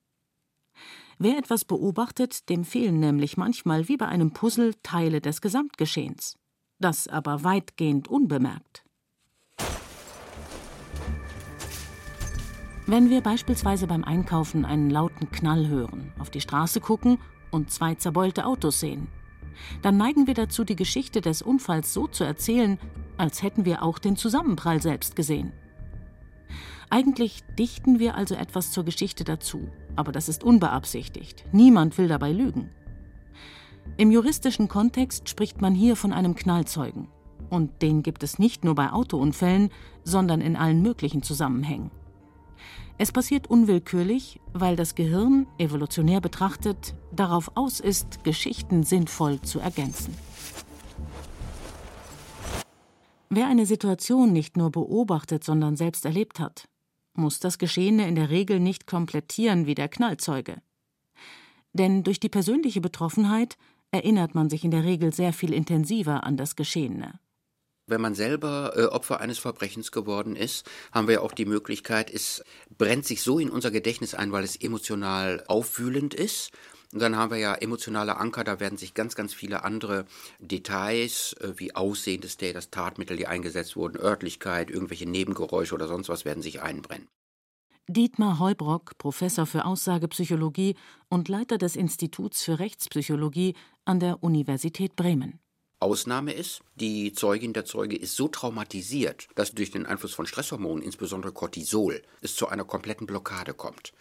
Wer 1.19 1.37
etwas 1.37 1.63
beobachtet, 1.65 2.49
dem 2.49 2.65
fehlen 2.65 2.99
nämlich 2.99 3.37
manchmal 3.37 3.87
wie 3.87 3.97
bei 3.97 4.07
einem 4.07 4.31
Puzzle 4.31 4.75
Teile 4.83 5.21
des 5.21 5.41
Gesamtgeschehens, 5.41 6.37
das 6.79 7.07
aber 7.07 7.43
weitgehend 7.43 8.09
unbemerkt. 8.09 8.83
Wenn 12.91 13.09
wir 13.09 13.21
beispielsweise 13.21 13.87
beim 13.87 14.03
Einkaufen 14.03 14.65
einen 14.65 14.89
lauten 14.89 15.31
Knall 15.31 15.69
hören, 15.69 16.11
auf 16.19 16.29
die 16.29 16.41
Straße 16.41 16.81
gucken 16.81 17.19
und 17.49 17.71
zwei 17.71 17.95
zerbeulte 17.95 18.45
Autos 18.45 18.81
sehen, 18.81 19.07
dann 19.81 19.95
neigen 19.95 20.27
wir 20.27 20.33
dazu, 20.33 20.65
die 20.65 20.75
Geschichte 20.75 21.21
des 21.21 21.41
Unfalls 21.41 21.93
so 21.93 22.07
zu 22.07 22.25
erzählen, 22.25 22.77
als 23.15 23.43
hätten 23.43 23.63
wir 23.63 23.81
auch 23.81 23.97
den 23.97 24.17
Zusammenprall 24.17 24.81
selbst 24.81 25.15
gesehen. 25.15 25.53
Eigentlich 26.89 27.45
dichten 27.57 27.99
wir 27.99 28.15
also 28.15 28.35
etwas 28.35 28.73
zur 28.73 28.83
Geschichte 28.83 29.23
dazu, 29.23 29.69
aber 29.95 30.11
das 30.11 30.27
ist 30.27 30.43
unbeabsichtigt. 30.43 31.45
Niemand 31.53 31.97
will 31.97 32.09
dabei 32.09 32.33
lügen. 32.33 32.71
Im 33.95 34.11
juristischen 34.11 34.67
Kontext 34.67 35.29
spricht 35.29 35.61
man 35.61 35.73
hier 35.73 35.95
von 35.95 36.11
einem 36.11 36.35
Knallzeugen. 36.35 37.07
Und 37.49 37.81
den 37.81 38.03
gibt 38.03 38.21
es 38.21 38.37
nicht 38.37 38.65
nur 38.65 38.75
bei 38.75 38.91
Autounfällen, 38.91 39.69
sondern 40.03 40.41
in 40.41 40.57
allen 40.57 40.81
möglichen 40.81 41.23
Zusammenhängen. 41.23 41.89
Es 43.01 43.11
passiert 43.11 43.47
unwillkürlich, 43.47 44.39
weil 44.53 44.75
das 44.75 44.93
Gehirn, 44.93 45.47
evolutionär 45.57 46.21
betrachtet, 46.21 46.93
darauf 47.11 47.49
aus 47.55 47.79
ist, 47.79 48.23
Geschichten 48.23 48.83
sinnvoll 48.83 49.41
zu 49.41 49.59
ergänzen. 49.59 50.13
Wer 53.31 53.47
eine 53.47 53.65
Situation 53.65 54.31
nicht 54.31 54.55
nur 54.55 54.69
beobachtet, 54.69 55.43
sondern 55.43 55.77
selbst 55.77 56.05
erlebt 56.05 56.39
hat, 56.39 56.69
muss 57.15 57.39
das 57.39 57.57
Geschehene 57.57 58.07
in 58.07 58.13
der 58.13 58.29
Regel 58.29 58.59
nicht 58.59 58.85
komplettieren 58.85 59.65
wie 59.65 59.73
der 59.73 59.89
Knallzeuge. 59.89 60.61
Denn 61.73 62.03
durch 62.03 62.19
die 62.19 62.29
persönliche 62.29 62.81
Betroffenheit 62.81 63.57
erinnert 63.89 64.35
man 64.35 64.47
sich 64.47 64.63
in 64.63 64.69
der 64.69 64.83
Regel 64.83 65.11
sehr 65.11 65.33
viel 65.33 65.53
intensiver 65.53 66.23
an 66.23 66.37
das 66.37 66.55
Geschehene. 66.55 67.19
Wenn 67.91 67.99
man 67.99 68.15
selber 68.15 68.71
äh, 68.77 68.85
Opfer 68.85 69.19
eines 69.19 69.37
Verbrechens 69.37 69.91
geworden 69.91 70.37
ist, 70.37 70.65
haben 70.93 71.07
wir 71.07 71.15
ja 71.15 71.19
auch 71.19 71.33
die 71.33 71.43
Möglichkeit, 71.43 72.09
es 72.09 72.41
brennt 72.77 73.05
sich 73.05 73.21
so 73.21 73.37
in 73.37 73.49
unser 73.49 73.69
Gedächtnis 73.69 74.13
ein, 74.13 74.31
weil 74.31 74.45
es 74.45 74.55
emotional 74.55 75.43
aufwühlend 75.49 76.13
ist. 76.13 76.51
Und 76.93 77.01
dann 77.01 77.17
haben 77.17 77.31
wir 77.31 77.37
ja 77.37 77.53
emotionale 77.53 78.15
Anker, 78.15 78.45
da 78.45 78.61
werden 78.61 78.77
sich 78.77 78.93
ganz, 78.93 79.15
ganz 79.15 79.33
viele 79.33 79.65
andere 79.65 80.05
Details 80.39 81.33
äh, 81.41 81.51
wie 81.57 81.75
Aussehen 81.75 82.21
des 82.21 82.37
Täters, 82.37 82.69
Tatmittel, 82.69 83.17
die 83.17 83.27
eingesetzt 83.27 83.75
wurden, 83.75 83.99
Örtlichkeit, 83.99 84.71
irgendwelche 84.71 85.09
Nebengeräusche 85.09 85.75
oder 85.75 85.89
sonst 85.89 86.07
was 86.07 86.23
werden 86.23 86.41
sich 86.41 86.61
einbrennen. 86.61 87.09
Dietmar 87.89 88.39
Heubrock, 88.39 88.97
Professor 88.99 89.45
für 89.45 89.65
Aussagepsychologie 89.65 90.77
und 91.09 91.27
Leiter 91.27 91.57
des 91.57 91.75
Instituts 91.75 92.41
für 92.41 92.57
Rechtspsychologie 92.57 93.53
an 93.83 93.99
der 93.99 94.23
Universität 94.23 94.95
Bremen. 94.95 95.40
Ausnahme 95.81 96.33
ist, 96.33 96.61
die 96.75 97.11
Zeugin 97.13 97.53
der 97.53 97.65
Zeuge 97.65 97.95
ist 97.95 98.15
so 98.15 98.27
traumatisiert, 98.27 99.27
dass 99.35 99.53
durch 99.53 99.71
den 99.71 99.85
Einfluss 99.85 100.13
von 100.13 100.25
Stresshormonen, 100.25 100.83
insbesondere 100.83 101.31
Cortisol, 101.33 102.01
es 102.21 102.35
zu 102.35 102.47
einer 102.47 102.65
kompletten 102.65 103.07
Blockade 103.07 103.53
kommt. 103.53 103.93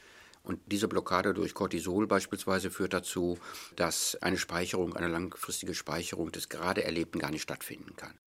Und 0.42 0.60
diese 0.66 0.88
Blockade 0.88 1.34
durch 1.34 1.54
Cortisol 1.54 2.06
beispielsweise 2.06 2.70
führt 2.70 2.92
dazu, 2.92 3.38
dass 3.76 4.16
eine 4.22 4.38
Speicherung, 4.38 4.94
eine 4.94 5.08
langfristige 5.08 5.74
Speicherung 5.74 6.32
des 6.32 6.48
gerade 6.48 6.84
Erlebten 6.84 7.18
gar 7.18 7.30
nicht 7.30 7.42
stattfinden 7.42 7.96
kann. 7.96 8.18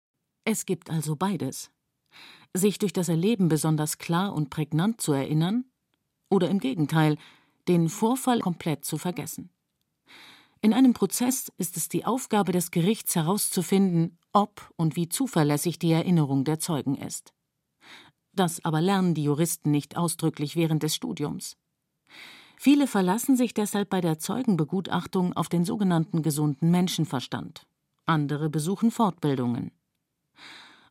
Es 0.44 0.66
gibt 0.66 0.90
also 0.90 1.16
beides 1.16 1.70
sich 2.54 2.78
durch 2.78 2.92
das 2.92 3.08
Erleben 3.08 3.48
besonders 3.48 3.98
klar 3.98 4.34
und 4.34 4.50
prägnant 4.50 5.00
zu 5.00 5.12
erinnern 5.12 5.64
oder 6.28 6.50
im 6.50 6.58
Gegenteil, 6.58 7.16
den 7.68 7.88
Vorfall 7.88 8.40
komplett 8.40 8.84
zu 8.84 8.98
vergessen. 8.98 9.50
In 10.62 10.72
einem 10.72 10.94
Prozess 10.94 11.52
ist 11.58 11.76
es 11.76 11.88
die 11.88 12.04
Aufgabe 12.04 12.52
des 12.52 12.70
Gerichts 12.70 13.16
herauszufinden, 13.16 14.16
ob 14.32 14.72
und 14.76 14.94
wie 14.94 15.08
zuverlässig 15.08 15.80
die 15.80 15.90
Erinnerung 15.90 16.44
der 16.44 16.60
Zeugen 16.60 16.96
ist. 16.96 17.34
Das 18.32 18.64
aber 18.64 18.80
lernen 18.80 19.14
die 19.14 19.24
Juristen 19.24 19.72
nicht 19.72 19.96
ausdrücklich 19.96 20.54
während 20.54 20.84
des 20.84 20.94
Studiums. 20.94 21.56
Viele 22.56 22.86
verlassen 22.86 23.36
sich 23.36 23.54
deshalb 23.54 23.90
bei 23.90 24.00
der 24.00 24.20
Zeugenbegutachtung 24.20 25.32
auf 25.32 25.48
den 25.48 25.64
sogenannten 25.64 26.22
gesunden 26.22 26.70
Menschenverstand. 26.70 27.66
Andere 28.06 28.48
besuchen 28.48 28.92
Fortbildungen 28.92 29.72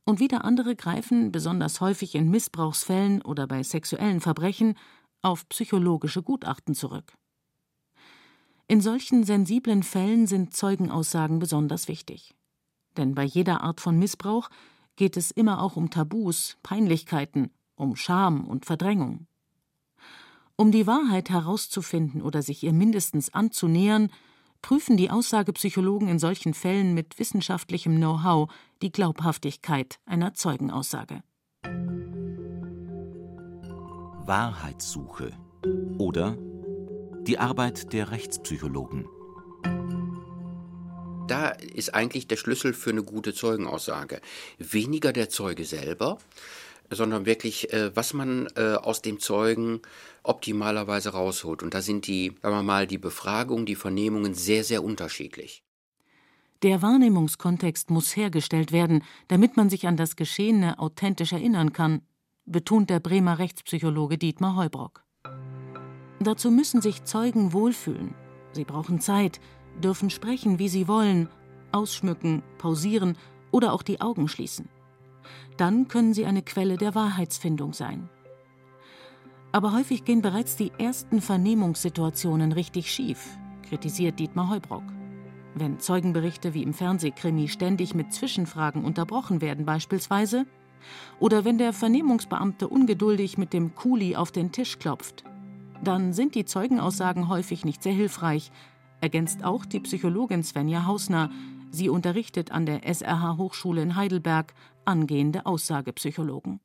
und 0.03 0.19
wieder 0.19 0.43
andere 0.43 0.75
greifen, 0.75 1.31
besonders 1.31 1.79
häufig 1.79 2.15
in 2.15 2.29
Missbrauchsfällen 2.29 3.21
oder 3.21 3.47
bei 3.47 3.63
sexuellen 3.63 4.19
Verbrechen, 4.19 4.75
auf 5.21 5.47
psychologische 5.49 6.23
Gutachten 6.23 6.75
zurück. 6.75 7.13
In 8.71 8.79
solchen 8.79 9.25
sensiblen 9.25 9.83
Fällen 9.83 10.27
sind 10.27 10.55
Zeugenaussagen 10.55 11.39
besonders 11.39 11.89
wichtig. 11.89 12.33
Denn 12.95 13.15
bei 13.15 13.25
jeder 13.25 13.59
Art 13.63 13.81
von 13.81 13.99
Missbrauch 13.99 14.49
geht 14.95 15.17
es 15.17 15.29
immer 15.29 15.61
auch 15.61 15.75
um 15.75 15.89
Tabus, 15.89 16.55
Peinlichkeiten, 16.63 17.51
um 17.75 17.97
Scham 17.97 18.45
und 18.45 18.65
Verdrängung. 18.65 19.27
Um 20.55 20.71
die 20.71 20.87
Wahrheit 20.87 21.29
herauszufinden 21.29 22.21
oder 22.21 22.41
sich 22.41 22.63
ihr 22.63 22.71
mindestens 22.71 23.33
anzunähern, 23.33 24.09
prüfen 24.61 24.95
die 24.95 25.09
Aussagepsychologen 25.09 26.07
in 26.07 26.17
solchen 26.17 26.53
Fällen 26.53 26.93
mit 26.93 27.19
wissenschaftlichem 27.19 27.97
Know-how 27.97 28.49
die 28.81 28.93
Glaubhaftigkeit 28.93 29.99
einer 30.05 30.33
Zeugenaussage. 30.33 31.23
Wahrheitssuche 34.25 35.33
oder 35.97 36.37
die 37.27 37.37
Arbeit 37.37 37.93
der 37.93 38.11
Rechtspsychologen. 38.11 39.07
Da 41.27 41.49
ist 41.49 41.93
eigentlich 41.93 42.27
der 42.27 42.35
Schlüssel 42.35 42.73
für 42.73 42.89
eine 42.89 43.03
gute 43.03 43.33
Zeugenaussage. 43.33 44.21
Weniger 44.57 45.13
der 45.13 45.29
Zeuge 45.29 45.63
selber, 45.65 46.17
sondern 46.89 47.25
wirklich, 47.25 47.71
äh, 47.71 47.95
was 47.95 48.13
man 48.13 48.47
äh, 48.55 48.73
aus 48.73 49.01
dem 49.01 49.19
Zeugen 49.19 49.81
optimalerweise 50.23 51.09
rausholt. 51.09 51.63
Und 51.63 51.73
da 51.73 51.81
sind 51.81 52.07
die, 52.07 52.33
sagen 52.41 52.55
wir 52.55 52.63
mal, 52.63 52.87
die 52.87 52.97
Befragungen, 52.97 53.65
die 53.65 53.75
Vernehmungen 53.75 54.33
sehr, 54.33 54.63
sehr 54.63 54.83
unterschiedlich. 54.83 55.63
Der 56.63 56.81
Wahrnehmungskontext 56.81 57.89
muss 57.91 58.15
hergestellt 58.15 58.71
werden, 58.71 59.03
damit 59.27 59.57
man 59.57 59.69
sich 59.69 59.87
an 59.87 59.97
das 59.97 60.15
Geschehene 60.15 60.79
authentisch 60.79 61.33
erinnern 61.33 61.71
kann, 61.71 62.01
betont 62.45 62.89
der 62.89 62.99
Bremer 62.99 63.39
Rechtspsychologe 63.39 64.17
Dietmar 64.17 64.55
Heubrock. 64.55 65.03
Dazu 66.21 66.51
müssen 66.51 66.81
sich 66.81 67.03
Zeugen 67.03 67.51
wohlfühlen. 67.51 68.13
Sie 68.51 68.63
brauchen 68.63 68.99
Zeit, 68.99 69.41
dürfen 69.83 70.11
sprechen, 70.11 70.59
wie 70.59 70.69
sie 70.69 70.87
wollen, 70.87 71.27
ausschmücken, 71.71 72.43
pausieren 72.59 73.17
oder 73.49 73.73
auch 73.73 73.81
die 73.81 74.01
Augen 74.01 74.27
schließen. 74.27 74.69
Dann 75.57 75.87
können 75.87 76.13
sie 76.13 76.25
eine 76.25 76.43
Quelle 76.43 76.77
der 76.77 76.93
Wahrheitsfindung 76.93 77.73
sein. 77.73 78.07
Aber 79.51 79.73
häufig 79.73 80.05
gehen 80.05 80.21
bereits 80.21 80.55
die 80.55 80.71
ersten 80.77 81.21
Vernehmungssituationen 81.21 82.51
richtig 82.51 82.91
schief, 82.91 83.37
kritisiert 83.67 84.19
Dietmar 84.19 84.49
Heubrock. 84.49 84.83
Wenn 85.55 85.79
Zeugenberichte 85.79 86.53
wie 86.53 86.63
im 86.63 86.73
Fernsehkrimi 86.73 87.47
ständig 87.47 87.95
mit 87.95 88.13
Zwischenfragen 88.13 88.85
unterbrochen 88.85 89.41
werden 89.41 89.65
beispielsweise, 89.65 90.45
oder 91.19 91.45
wenn 91.45 91.57
der 91.57 91.73
Vernehmungsbeamte 91.73 92.67
ungeduldig 92.67 93.37
mit 93.37 93.53
dem 93.53 93.75
Kuli 93.75 94.15
auf 94.15 94.31
den 94.31 94.51
Tisch 94.51 94.79
klopft, 94.79 95.23
dann 95.83 96.13
sind 96.13 96.35
die 96.35 96.45
Zeugenaussagen 96.45 97.27
häufig 97.27 97.65
nicht 97.65 97.81
sehr 97.81 97.93
hilfreich, 97.93 98.51
ergänzt 99.01 99.43
auch 99.43 99.65
die 99.65 99.79
Psychologin 99.79 100.43
Svenja 100.43 100.85
Hausner. 100.85 101.31
Sie 101.71 101.89
unterrichtet 101.89 102.51
an 102.51 102.65
der 102.65 102.83
SRH 102.85 103.37
Hochschule 103.37 103.81
in 103.81 103.95
Heidelberg 103.95 104.53
angehende 104.85 105.45
Aussagepsychologen. 105.45 106.59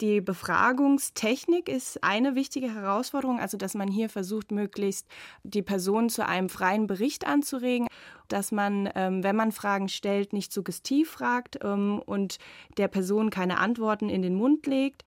Die 0.00 0.20
Befragungstechnik 0.20 1.68
ist 1.68 2.02
eine 2.02 2.34
wichtige 2.34 2.74
Herausforderung, 2.74 3.38
also 3.38 3.56
dass 3.56 3.74
man 3.74 3.88
hier 3.88 4.08
versucht, 4.08 4.50
möglichst 4.50 5.06
die 5.44 5.62
Person 5.62 6.08
zu 6.08 6.26
einem 6.26 6.48
freien 6.48 6.88
Bericht 6.88 7.24
anzuregen, 7.24 7.86
dass 8.26 8.50
man, 8.50 8.90
ähm, 8.96 9.22
wenn 9.22 9.36
man 9.36 9.52
Fragen 9.52 9.88
stellt, 9.88 10.32
nicht 10.32 10.52
suggestiv 10.52 11.10
fragt 11.10 11.60
ähm, 11.62 12.02
und 12.04 12.38
der 12.78 12.88
Person 12.88 13.30
keine 13.30 13.58
Antworten 13.58 14.08
in 14.08 14.22
den 14.22 14.34
Mund 14.34 14.66
legt. 14.66 15.04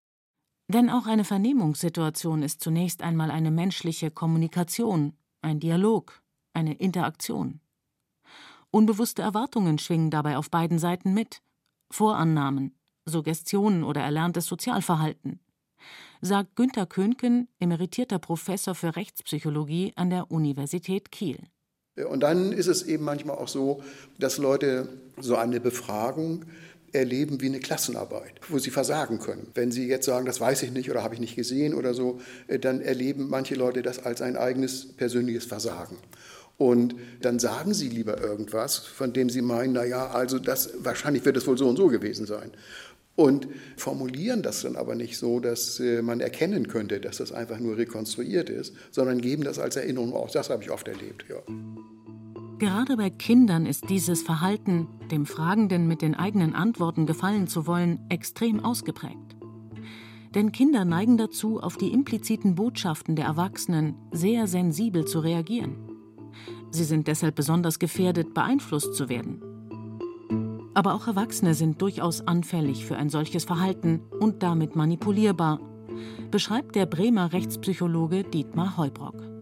Denn 0.67 0.89
auch 0.89 1.05
eine 1.05 1.23
Vernehmungssituation 1.23 2.41
ist 2.41 2.61
zunächst 2.61 3.03
einmal 3.03 3.29
eine 3.29 3.51
menschliche 3.51 4.09
Kommunikation, 4.09 5.13
ein 5.41 5.59
Dialog, 5.59 6.21
eine 6.53 6.73
Interaktion. 6.75 7.59
Unbewusste 8.71 9.21
Erwartungen 9.21 9.77
schwingen 9.77 10.09
dabei 10.09 10.37
auf 10.37 10.49
beiden 10.49 10.79
Seiten 10.79 11.13
mit. 11.13 11.41
Vorannahmen, 11.91 12.75
Suggestionen 13.05 13.83
oder 13.83 14.01
erlerntes 14.01 14.47
Sozialverhalten, 14.47 15.39
sagt 16.21 16.55
Günter 16.55 16.87
Könken, 16.87 17.47
emeritierter 17.59 18.17
Professor 18.17 18.73
für 18.73 18.95
Rechtspsychologie 18.95 19.93
an 19.95 20.09
der 20.09 20.31
Universität 20.31 21.11
Kiel. 21.11 21.37
Und 22.09 22.21
dann 22.21 22.51
ist 22.51 22.67
es 22.67 22.83
eben 22.83 23.05
manchmal 23.05 23.37
auch 23.37 23.47
so, 23.47 23.81
dass 24.19 24.37
Leute 24.37 24.89
so 25.17 25.35
eine 25.35 25.61
Befragung 25.61 26.45
erleben 26.95 27.41
wie 27.41 27.47
eine 27.47 27.59
Klassenarbeit, 27.59 28.33
wo 28.49 28.57
sie 28.59 28.71
versagen 28.71 29.19
können. 29.19 29.47
Wenn 29.53 29.71
sie 29.71 29.87
jetzt 29.87 30.05
sagen, 30.05 30.25
das 30.25 30.39
weiß 30.39 30.63
ich 30.63 30.71
nicht 30.71 30.89
oder 30.89 31.03
habe 31.03 31.13
ich 31.13 31.19
nicht 31.19 31.35
gesehen 31.35 31.73
oder 31.73 31.93
so, 31.93 32.19
äh, 32.47 32.59
dann 32.59 32.81
erleben 32.81 33.27
manche 33.29 33.55
Leute 33.55 33.81
das 33.81 33.99
als 33.99 34.21
ein 34.21 34.37
eigenes 34.37 34.93
persönliches 34.93 35.45
Versagen. 35.45 35.97
Und 36.57 36.95
dann 37.21 37.37
sagen 37.37 37.73
sie 37.73 37.89
lieber 37.89 38.21
irgendwas, 38.21 38.77
von 38.77 39.11
dem 39.11 39.29
sie 39.29 39.41
meinen, 39.41 39.73
naja, 39.73 40.07
also 40.07 40.39
das, 40.39 40.71
wahrscheinlich 40.79 41.25
wird 41.25 41.35
es 41.35 41.45
wohl 41.47 41.57
so 41.57 41.67
und 41.67 41.75
so 41.75 41.87
gewesen 41.87 42.25
sein. 42.25 42.51
Und 43.17 43.47
formulieren 43.77 44.41
das 44.41 44.61
dann 44.61 44.75
aber 44.75 44.95
nicht 44.95 45.17
so, 45.17 45.39
dass 45.39 45.79
äh, 45.79 46.01
man 46.01 46.19
erkennen 46.19 46.67
könnte, 46.67 46.99
dass 46.99 47.17
das 47.17 47.31
einfach 47.31 47.59
nur 47.59 47.77
rekonstruiert 47.77 48.49
ist, 48.49 48.73
sondern 48.91 49.21
geben 49.21 49.43
das 49.43 49.59
als 49.59 49.75
Erinnerung 49.75 50.13
aus. 50.13 50.33
Das 50.33 50.49
habe 50.49 50.63
ich 50.63 50.71
oft 50.71 50.87
erlebt, 50.87 51.25
ja. 51.29 51.37
Gerade 52.57 52.95
bei 52.95 53.09
Kindern 53.09 53.65
ist 53.65 53.89
dieses 53.89 54.21
Verhalten, 54.21 54.87
dem 55.11 55.25
Fragenden 55.25 55.87
mit 55.87 56.01
den 56.01 56.15
eigenen 56.15 56.55
Antworten 56.55 57.05
gefallen 57.05 57.47
zu 57.47 57.67
wollen, 57.67 57.99
extrem 58.07 58.63
ausgeprägt. 58.63 59.35
Denn 60.33 60.53
Kinder 60.53 60.85
neigen 60.85 61.17
dazu, 61.17 61.59
auf 61.59 61.75
die 61.75 61.91
impliziten 61.91 62.55
Botschaften 62.55 63.17
der 63.17 63.25
Erwachsenen 63.25 63.95
sehr 64.11 64.47
sensibel 64.47 65.03
zu 65.03 65.19
reagieren. 65.19 65.75
Sie 66.71 66.85
sind 66.85 67.07
deshalb 67.07 67.35
besonders 67.35 67.77
gefährdet, 67.77 68.33
beeinflusst 68.33 68.95
zu 68.95 69.09
werden. 69.09 69.41
Aber 70.73 70.93
auch 70.93 71.07
Erwachsene 71.07 71.55
sind 71.55 71.81
durchaus 71.81 72.25
anfällig 72.25 72.85
für 72.85 72.95
ein 72.95 73.09
solches 73.09 73.43
Verhalten 73.43 73.99
und 74.19 74.43
damit 74.43 74.77
manipulierbar, 74.77 75.59
beschreibt 76.31 76.75
der 76.75 76.85
Bremer 76.85 77.33
Rechtspsychologe 77.33 78.23
Dietmar 78.23 78.77
Heubrock. 78.77 79.34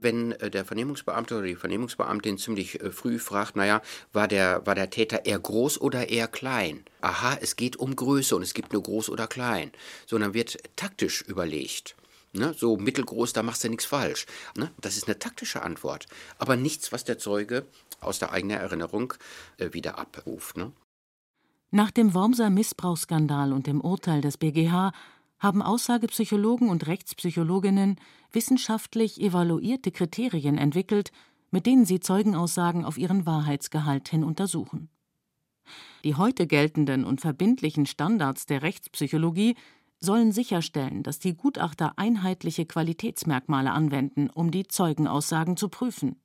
Wenn 0.00 0.32
äh, 0.32 0.50
der 0.50 0.64
Vernehmungsbeamte 0.64 1.36
oder 1.36 1.46
die 1.46 1.56
Vernehmungsbeamtin 1.56 2.38
ziemlich 2.38 2.80
äh, 2.80 2.90
früh 2.90 3.18
fragt, 3.18 3.56
naja, 3.56 3.82
war 4.12 4.28
der, 4.28 4.66
war 4.66 4.74
der 4.74 4.90
Täter 4.90 5.26
eher 5.26 5.38
groß 5.38 5.80
oder 5.80 6.08
eher 6.08 6.28
klein? 6.28 6.84
Aha, 7.00 7.38
es 7.40 7.56
geht 7.56 7.76
um 7.76 7.94
Größe 7.94 8.34
und 8.36 8.42
es 8.42 8.54
gibt 8.54 8.72
nur 8.72 8.82
groß 8.82 9.10
oder 9.10 9.26
klein. 9.26 9.72
Sondern 10.06 10.34
wird 10.34 10.58
taktisch 10.76 11.22
überlegt. 11.22 11.96
Ne, 12.32 12.54
so 12.56 12.76
mittelgroß, 12.76 13.32
da 13.32 13.42
machst 13.42 13.64
du 13.64 13.68
nichts 13.70 13.86
falsch. 13.86 14.26
Ne, 14.56 14.70
das 14.80 14.96
ist 14.96 15.08
eine 15.08 15.18
taktische 15.18 15.62
Antwort, 15.62 16.06
aber 16.38 16.56
nichts, 16.56 16.92
was 16.92 17.04
der 17.04 17.18
Zeuge 17.18 17.66
aus 18.00 18.18
der 18.18 18.32
eigenen 18.32 18.58
Erinnerung 18.58 19.14
äh, 19.56 19.72
wieder 19.72 19.98
abruft. 19.98 20.56
Ne? 20.56 20.72
Nach 21.70 21.90
dem 21.90 22.14
Wormser 22.14 22.50
Missbrauchsskandal 22.50 23.52
und 23.52 23.66
dem 23.66 23.80
Urteil 23.80 24.20
des 24.20 24.36
BGH 24.36 24.92
haben 25.38 25.62
Aussagepsychologen 25.62 26.68
und 26.68 26.86
Rechtspsychologinnen 26.86 27.96
wissenschaftlich 28.32 29.20
evaluierte 29.20 29.92
Kriterien 29.92 30.58
entwickelt, 30.58 31.12
mit 31.50 31.66
denen 31.66 31.84
sie 31.84 32.00
Zeugenaussagen 32.00 32.84
auf 32.84 32.98
ihren 32.98 33.26
Wahrheitsgehalt 33.26 34.08
hin 34.08 34.24
untersuchen. 34.24 34.90
Die 36.04 36.14
heute 36.14 36.46
geltenden 36.46 37.04
und 37.04 37.20
verbindlichen 37.20 37.86
Standards 37.86 38.46
der 38.46 38.62
Rechtspsychologie 38.62 39.56
sollen 40.00 40.32
sicherstellen, 40.32 41.02
dass 41.02 41.18
die 41.18 41.34
Gutachter 41.34 41.94
einheitliche 41.96 42.66
Qualitätsmerkmale 42.66 43.72
anwenden, 43.72 44.30
um 44.30 44.50
die 44.50 44.66
Zeugenaussagen 44.66 45.56
zu 45.56 45.68
prüfen, 45.68 46.20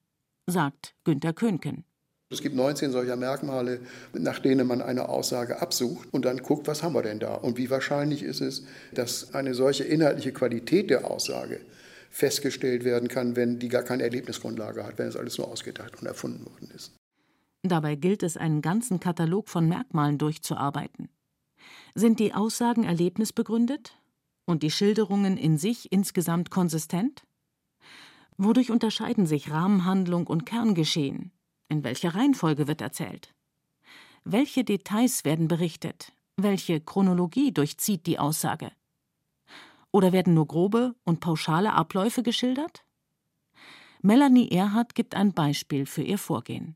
sagt 0.45 0.95
Günter 1.03 1.33
Könken. 1.33 1.85
Es 2.33 2.41
gibt 2.41 2.55
19 2.55 2.91
solcher 2.91 3.15
Merkmale, 3.15 3.79
nach 4.13 4.39
denen 4.39 4.67
man 4.67 4.81
eine 4.81 5.09
Aussage 5.09 5.61
absucht 5.61 6.09
und 6.11 6.25
dann 6.25 6.37
guckt, 6.37 6.67
was 6.67 6.83
haben 6.83 6.93
wir 6.95 7.03
denn 7.03 7.19
da 7.19 7.35
und 7.35 7.57
wie 7.57 7.69
wahrscheinlich 7.69 8.23
ist 8.23 8.41
es, 8.41 8.63
dass 8.93 9.33
eine 9.33 9.53
solche 9.53 9.83
inhaltliche 9.83 10.33
Qualität 10.33 10.89
der 10.89 11.09
Aussage 11.09 11.61
festgestellt 12.09 12.83
werden 12.83 13.07
kann, 13.07 13.35
wenn 13.35 13.59
die 13.59 13.69
gar 13.69 13.83
keine 13.83 14.03
Erlebnisgrundlage 14.03 14.85
hat, 14.85 14.97
wenn 14.97 15.07
es 15.07 15.15
alles 15.15 15.37
nur 15.37 15.47
ausgedacht 15.47 15.99
und 15.99 16.07
erfunden 16.07 16.45
worden 16.45 16.69
ist. 16.75 16.91
Dabei 17.63 17.95
gilt 17.95 18.23
es, 18.23 18.35
einen 18.35 18.61
ganzen 18.61 18.99
Katalog 18.99 19.49
von 19.49 19.67
Merkmalen 19.67 20.17
durchzuarbeiten. 20.17 21.09
Sind 21.95 22.19
die 22.19 22.33
Aussagen 22.33 22.83
erlebnisbegründet 22.83 23.95
und 24.45 24.63
die 24.63 24.71
Schilderungen 24.71 25.37
in 25.37 25.57
sich 25.57 25.91
insgesamt 25.91 26.49
konsistent? 26.49 27.23
Wodurch 28.37 28.69
unterscheiden 28.69 29.25
sich 29.25 29.49
Rahmenhandlung 29.51 30.27
und 30.27 30.45
Kerngeschehen? 30.45 31.31
In 31.73 31.83
welcher 31.83 32.13
Reihenfolge 32.13 32.67
wird 32.67 32.81
erzählt? 32.81 33.33
Welche 34.23 34.63
Details 34.63 35.25
werden 35.25 35.47
berichtet? 35.47 36.13
Welche 36.37 36.79
Chronologie 36.79 37.51
durchzieht 37.51 38.05
die 38.05 38.19
Aussage? 38.19 38.71
Oder 39.91 40.11
werden 40.11 40.35
nur 40.35 40.45
grobe 40.45 40.93
und 41.03 41.19
pauschale 41.19 41.73
Abläufe 41.73 42.21
geschildert? 42.21 42.85
Melanie 44.03 44.51
Erhardt 44.51 44.93
gibt 44.93 45.15
ein 45.15 45.33
Beispiel 45.33 45.87
für 45.87 46.03
ihr 46.03 46.19
Vorgehen. 46.19 46.75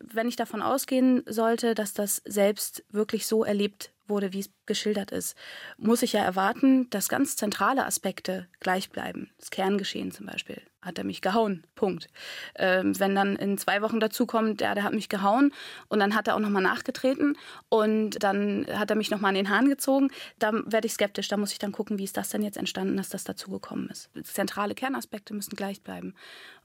Wenn 0.00 0.28
ich 0.28 0.36
davon 0.36 0.60
ausgehen 0.60 1.22
sollte, 1.24 1.74
dass 1.74 1.94
das 1.94 2.20
selbst 2.26 2.84
wirklich 2.90 3.26
so 3.26 3.42
erlebt 3.42 3.94
wurde, 4.08 4.32
wie 4.32 4.40
es 4.40 4.50
geschildert 4.66 5.12
ist, 5.12 5.36
muss 5.78 6.02
ich 6.02 6.12
ja 6.12 6.22
erwarten, 6.22 6.88
dass 6.90 7.08
ganz 7.08 7.36
zentrale 7.36 7.86
Aspekte 7.86 8.48
gleich 8.60 8.90
bleiben. 8.90 9.30
Das 9.38 9.50
Kerngeschehen 9.50 10.10
zum 10.10 10.26
Beispiel. 10.26 10.60
Hat 10.82 10.98
er 10.98 11.04
mich 11.04 11.20
gehauen? 11.20 11.64
Punkt. 11.74 12.06
Ähm, 12.54 12.98
wenn 13.00 13.16
dann 13.16 13.34
in 13.34 13.58
zwei 13.58 13.82
Wochen 13.82 13.98
dazukommt, 13.98 14.60
ja, 14.60 14.72
der 14.74 14.84
hat 14.84 14.92
mich 14.92 15.08
gehauen 15.08 15.52
und 15.88 15.98
dann 15.98 16.14
hat 16.14 16.28
er 16.28 16.36
auch 16.36 16.40
nochmal 16.40 16.62
nachgetreten 16.62 17.36
und 17.68 18.22
dann 18.22 18.66
hat 18.72 18.90
er 18.90 18.96
mich 18.96 19.10
nochmal 19.10 19.30
an 19.30 19.34
den 19.34 19.50
Haaren 19.50 19.68
gezogen, 19.68 20.10
dann 20.38 20.70
werde 20.70 20.86
ich 20.86 20.92
skeptisch. 20.92 21.26
Da 21.26 21.36
muss 21.36 21.50
ich 21.50 21.58
dann 21.58 21.72
gucken, 21.72 21.98
wie 21.98 22.04
ist 22.04 22.16
das 22.16 22.28
denn 22.28 22.42
jetzt 22.42 22.56
entstanden, 22.56 22.96
dass 22.96 23.08
das 23.08 23.24
dazugekommen 23.24 23.88
ist. 23.90 24.10
Zentrale 24.22 24.76
Kernaspekte 24.76 25.34
müssen 25.34 25.56
gleich 25.56 25.82
bleiben. 25.82 26.14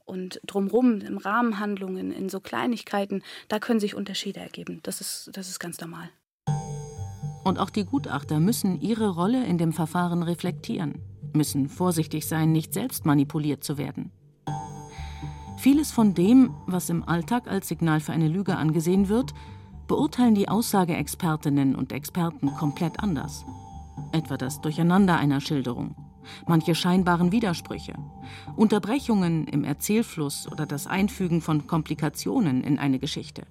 Und 0.04 0.40
drumherum, 0.46 1.00
im 1.00 1.18
Rahmenhandlungen, 1.18 2.12
in 2.12 2.28
so 2.28 2.40
Kleinigkeiten, 2.40 3.22
da 3.48 3.58
können 3.58 3.80
sich 3.80 3.94
Unterschiede 3.94 4.40
ergeben. 4.40 4.80
Das 4.84 5.00
ist, 5.00 5.30
das 5.32 5.48
ist 5.48 5.58
ganz 5.58 5.80
normal. 5.80 6.10
Und 7.44 7.58
auch 7.58 7.70
die 7.70 7.84
Gutachter 7.84 8.40
müssen 8.40 8.80
ihre 8.80 9.08
Rolle 9.08 9.44
in 9.44 9.58
dem 9.58 9.72
Verfahren 9.72 10.22
reflektieren, 10.22 11.00
müssen 11.32 11.68
vorsichtig 11.68 12.26
sein, 12.26 12.52
nicht 12.52 12.72
selbst 12.72 13.04
manipuliert 13.04 13.64
zu 13.64 13.78
werden. 13.78 14.12
Vieles 15.58 15.92
von 15.92 16.14
dem, 16.14 16.54
was 16.66 16.88
im 16.88 17.08
Alltag 17.08 17.48
als 17.48 17.68
Signal 17.68 18.00
für 18.00 18.12
eine 18.12 18.28
Lüge 18.28 18.56
angesehen 18.56 19.08
wird, 19.08 19.32
beurteilen 19.86 20.34
die 20.34 20.48
Aussageexpertinnen 20.48 21.76
und 21.76 21.92
Experten 21.92 22.52
komplett 22.54 23.00
anders. 23.00 23.44
Etwa 24.12 24.36
das 24.36 24.60
Durcheinander 24.60 25.18
einer 25.18 25.40
Schilderung, 25.40 25.94
manche 26.48 26.74
scheinbaren 26.74 27.30
Widersprüche, 27.30 27.94
Unterbrechungen 28.56 29.46
im 29.46 29.64
Erzählfluss 29.64 30.50
oder 30.50 30.66
das 30.66 30.86
Einfügen 30.86 31.40
von 31.40 31.66
Komplikationen 31.66 32.64
in 32.64 32.78
eine 32.78 32.98
Geschichte. 32.98 33.46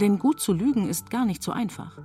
Denn 0.00 0.18
gut 0.18 0.40
zu 0.40 0.52
lügen 0.52 0.88
ist 0.88 1.10
gar 1.10 1.24
nicht 1.24 1.42
so 1.42 1.52
einfach. 1.52 1.98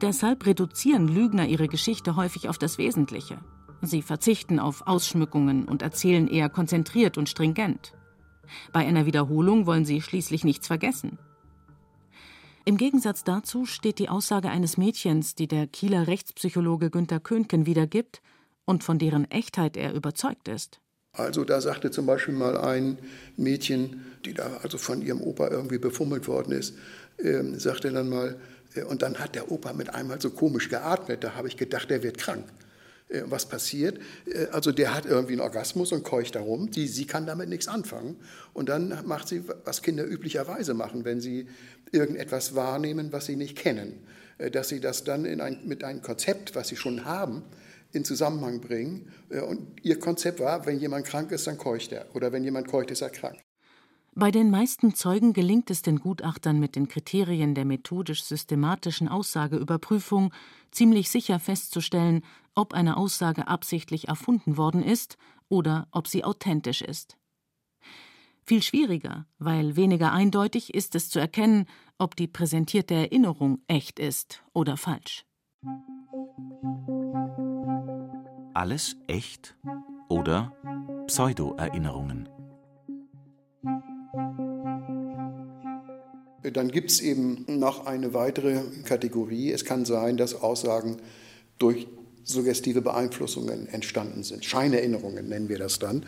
Deshalb 0.00 0.46
reduzieren 0.46 1.08
Lügner 1.08 1.46
ihre 1.46 1.66
Geschichte 1.66 2.14
häufig 2.16 2.48
auf 2.48 2.58
das 2.58 2.78
Wesentliche. 2.78 3.38
Sie 3.82 4.02
verzichten 4.02 4.58
auf 4.58 4.86
Ausschmückungen 4.86 5.64
und 5.66 5.82
erzählen 5.82 6.28
eher 6.28 6.48
konzentriert 6.48 7.18
und 7.18 7.28
stringent. 7.28 7.94
Bei 8.72 8.80
einer 8.86 9.06
Wiederholung 9.06 9.66
wollen 9.66 9.84
sie 9.84 10.00
schließlich 10.00 10.44
nichts 10.44 10.66
vergessen. 10.66 11.18
Im 12.64 12.76
Gegensatz 12.76 13.24
dazu 13.24 13.64
steht 13.64 13.98
die 13.98 14.08
Aussage 14.08 14.50
eines 14.50 14.76
Mädchens, 14.76 15.34
die 15.34 15.48
der 15.48 15.66
Kieler 15.66 16.06
Rechtspsychologe 16.06 16.90
Günter 16.90 17.18
Köhnken 17.18 17.66
wiedergibt 17.66 18.20
und 18.66 18.84
von 18.84 18.98
deren 18.98 19.30
Echtheit 19.30 19.76
er 19.76 19.94
überzeugt 19.94 20.48
ist. 20.48 20.80
Also 21.12 21.44
da 21.44 21.60
sagte 21.60 21.90
zum 21.90 22.06
Beispiel 22.06 22.34
mal 22.34 22.58
ein 22.58 22.98
Mädchen, 23.36 24.04
die 24.24 24.34
da 24.34 24.58
also 24.62 24.76
von 24.76 25.02
ihrem 25.02 25.22
Opa 25.22 25.48
irgendwie 25.48 25.78
befummelt 25.78 26.28
worden 26.28 26.52
ist, 26.52 26.76
äh, 27.16 27.42
sagte 27.54 27.90
dann 27.90 28.08
mal, 28.08 28.38
und 28.82 29.02
dann 29.02 29.18
hat 29.18 29.34
der 29.34 29.50
Opa 29.50 29.72
mit 29.72 29.94
einmal 29.94 30.20
so 30.20 30.30
komisch 30.30 30.68
geatmet. 30.68 31.24
Da 31.24 31.34
habe 31.34 31.48
ich 31.48 31.56
gedacht, 31.56 31.90
der 31.90 32.02
wird 32.02 32.18
krank. 32.18 32.44
Äh, 33.08 33.22
was 33.26 33.46
passiert? 33.46 33.98
Äh, 34.26 34.46
also 34.52 34.72
der 34.72 34.94
hat 34.94 35.06
irgendwie 35.06 35.32
einen 35.32 35.40
Orgasmus 35.40 35.92
und 35.92 36.04
keucht 36.04 36.34
darum. 36.34 36.70
Die, 36.70 36.86
sie 36.86 37.06
kann 37.06 37.26
damit 37.26 37.48
nichts 37.48 37.68
anfangen. 37.68 38.16
Und 38.52 38.68
dann 38.68 39.06
macht 39.06 39.28
sie, 39.28 39.44
was 39.64 39.82
Kinder 39.82 40.04
üblicherweise 40.04 40.74
machen, 40.74 41.04
wenn 41.04 41.20
sie 41.20 41.46
irgendetwas 41.92 42.54
wahrnehmen, 42.54 43.12
was 43.12 43.26
sie 43.26 43.36
nicht 43.36 43.56
kennen. 43.56 44.06
Dass 44.52 44.68
sie 44.68 44.78
das 44.78 45.02
dann 45.02 45.24
in 45.24 45.40
ein, 45.40 45.66
mit 45.66 45.82
einem 45.82 46.00
Konzept, 46.00 46.54
was 46.54 46.68
sie 46.68 46.76
schon 46.76 47.04
haben, 47.04 47.42
in 47.90 48.04
Zusammenhang 48.04 48.60
bringen. 48.60 49.10
Und 49.30 49.80
ihr 49.82 49.98
Konzept 49.98 50.38
war, 50.38 50.64
wenn 50.64 50.78
jemand 50.78 51.06
krank 51.06 51.32
ist, 51.32 51.48
dann 51.48 51.58
keucht 51.58 51.90
er. 51.90 52.06
Oder 52.14 52.30
wenn 52.30 52.44
jemand 52.44 52.68
keucht, 52.68 52.92
ist 52.92 53.00
er 53.00 53.10
krank. 53.10 53.38
Bei 54.18 54.32
den 54.32 54.50
meisten 54.50 54.96
Zeugen 54.96 55.32
gelingt 55.32 55.70
es 55.70 55.82
den 55.82 56.00
Gutachtern 56.00 56.58
mit 56.58 56.74
den 56.74 56.88
Kriterien 56.88 57.54
der 57.54 57.64
methodisch-systematischen 57.64 59.06
Aussageüberprüfung 59.06 60.32
ziemlich 60.72 61.08
sicher 61.08 61.38
festzustellen, 61.38 62.24
ob 62.56 62.74
eine 62.74 62.96
Aussage 62.96 63.46
absichtlich 63.46 64.08
erfunden 64.08 64.56
worden 64.56 64.82
ist 64.82 65.18
oder 65.48 65.86
ob 65.92 66.08
sie 66.08 66.24
authentisch 66.24 66.82
ist. 66.82 67.16
Viel 68.44 68.60
schwieriger, 68.60 69.26
weil 69.38 69.76
weniger 69.76 70.12
eindeutig 70.12 70.74
ist 70.74 70.96
es 70.96 71.10
zu 71.10 71.20
erkennen, 71.20 71.66
ob 71.96 72.16
die 72.16 72.26
präsentierte 72.26 72.94
Erinnerung 72.94 73.60
echt 73.68 74.00
ist 74.00 74.42
oder 74.52 74.76
falsch. 74.76 75.26
Alles 78.52 78.96
echt 79.06 79.56
oder 80.08 80.52
Pseudo-Erinnerungen. 81.06 82.28
Dann 86.52 86.70
gibt 86.70 86.90
es 86.90 87.00
eben 87.00 87.44
noch 87.46 87.86
eine 87.86 88.14
weitere 88.14 88.60
Kategorie. 88.84 89.52
Es 89.52 89.64
kann 89.64 89.84
sein, 89.84 90.16
dass 90.16 90.34
Aussagen 90.34 90.98
durch 91.58 91.86
suggestive 92.28 92.82
Beeinflussungen 92.82 93.68
entstanden 93.68 94.22
sind. 94.22 94.44
Scheinerinnerungen 94.44 95.28
nennen 95.28 95.48
wir 95.48 95.58
das 95.58 95.78
dann. 95.78 96.04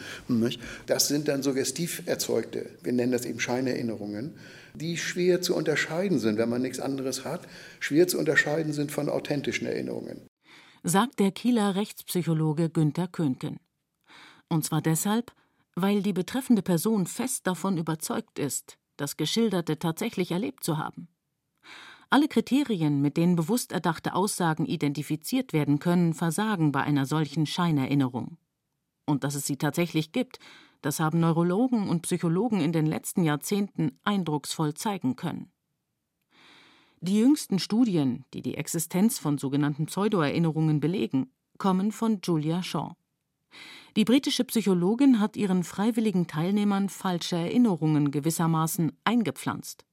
Das 0.87 1.09
sind 1.09 1.29
dann 1.29 1.43
suggestiv 1.43 2.03
erzeugte, 2.07 2.69
wir 2.83 2.93
nennen 2.93 3.13
das 3.13 3.25
eben 3.25 3.41
Scheinerinnerungen, 3.41 4.35
die 4.75 4.97
schwer 4.99 5.41
zu 5.41 5.57
unterscheiden 5.57 6.19
sind, 6.19 6.39
wenn 6.39 6.49
man 6.49 6.63
nichts 6.63 6.79
anderes 6.79 7.25
hat, 7.25 7.49
schwer 7.81 8.07
zu 8.07 8.19
unterscheiden 8.19 8.73
sind 8.73 8.93
von 8.93 9.09
authentischen 9.09 9.67
Erinnerungen. 9.67 10.21
Sagt 10.83 11.21
der 11.21 11.31
Kieler 11.31 11.75
Rechtspsychologe 11.75 12.71
Günther 12.71 13.09
Könken. 13.09 13.59
Und 14.49 14.65
zwar 14.65 14.83
deshalb, 14.83 15.33
weil 15.75 16.03
die 16.03 16.13
betreffende 16.13 16.63
Person 16.63 17.07
fest 17.07 17.47
davon 17.47 17.79
überzeugt 17.79 18.39
ist, 18.39 18.77
das 19.01 19.17
Geschilderte 19.17 19.79
tatsächlich 19.79 20.31
erlebt 20.31 20.63
zu 20.63 20.79
haben. 20.79 21.09
Alle 22.11 22.27
Kriterien, 22.27 23.01
mit 23.01 23.17
denen 23.17 23.37
bewusst 23.37 23.71
erdachte 23.71 24.15
Aussagen 24.15 24.67
identifiziert 24.67 25.53
werden 25.53 25.79
können, 25.79 26.13
versagen 26.13 26.73
bei 26.73 26.83
einer 26.83 27.07
solchen 27.07 27.47
Scheinerinnerung. 27.47 28.37
Und 29.07 29.23
dass 29.23 29.37
es 29.37 29.47
sie 29.47 29.57
tatsächlich 29.57 30.11
gibt, 30.11 30.41
das 30.83 30.99
haben 30.99 31.21
Neurologen 31.21 31.89
und 31.89 32.03
Psychologen 32.03 32.61
in 32.61 32.73
den 32.73 32.87
letzten 32.87 33.23
Jahrzehnten 33.23 33.99
eindrucksvoll 34.03 34.75
zeigen 34.75 35.15
können. 35.15 35.53
Die 37.01 37.19
jüngsten 37.19 37.59
Studien, 37.59 38.25
die 38.35 38.43
die 38.43 38.57
Existenz 38.57 39.19
von 39.19 39.39
sogenannten 39.39 39.87
Pseudoerinnerungen 39.87 40.81
belegen, 40.81 41.33
kommen 41.59 41.93
von 41.93 42.21
Julia 42.23 42.63
Shaw. 42.63 42.95
Die 43.97 44.05
britische 44.05 44.45
Psychologin 44.45 45.21
hat 45.21 45.37
ihren 45.37 45.65
freiwilligen 45.65 46.27
Teilnehmern 46.27 46.89
falsche 46.89 47.37
Erinnerungen 47.37 48.11
gewissermaßen 48.11 48.93
eingepflanzt. 49.05 49.85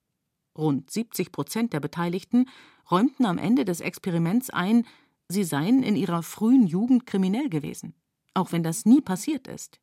Rund 0.58 0.90
70 0.90 1.32
Prozent 1.32 1.74
der 1.74 1.80
Beteiligten 1.80 2.46
räumten 2.90 3.26
am 3.26 3.38
Ende 3.38 3.66
des 3.66 3.82
Experiments 3.82 4.50
ein, 4.50 4.86
sie 5.28 5.44
seien 5.44 5.84
in 5.84 5.96
ihrer 5.96 6.24
frühen 6.24 6.68
Jugend 6.68 7.06
kriminell 7.06 7.50
gewesen, 7.50 7.96
auch 8.34 8.52
wenn 8.52 8.64
das 8.64 8.86
nie 8.86 9.02
passiert 9.02 9.48
ist. 9.48 9.80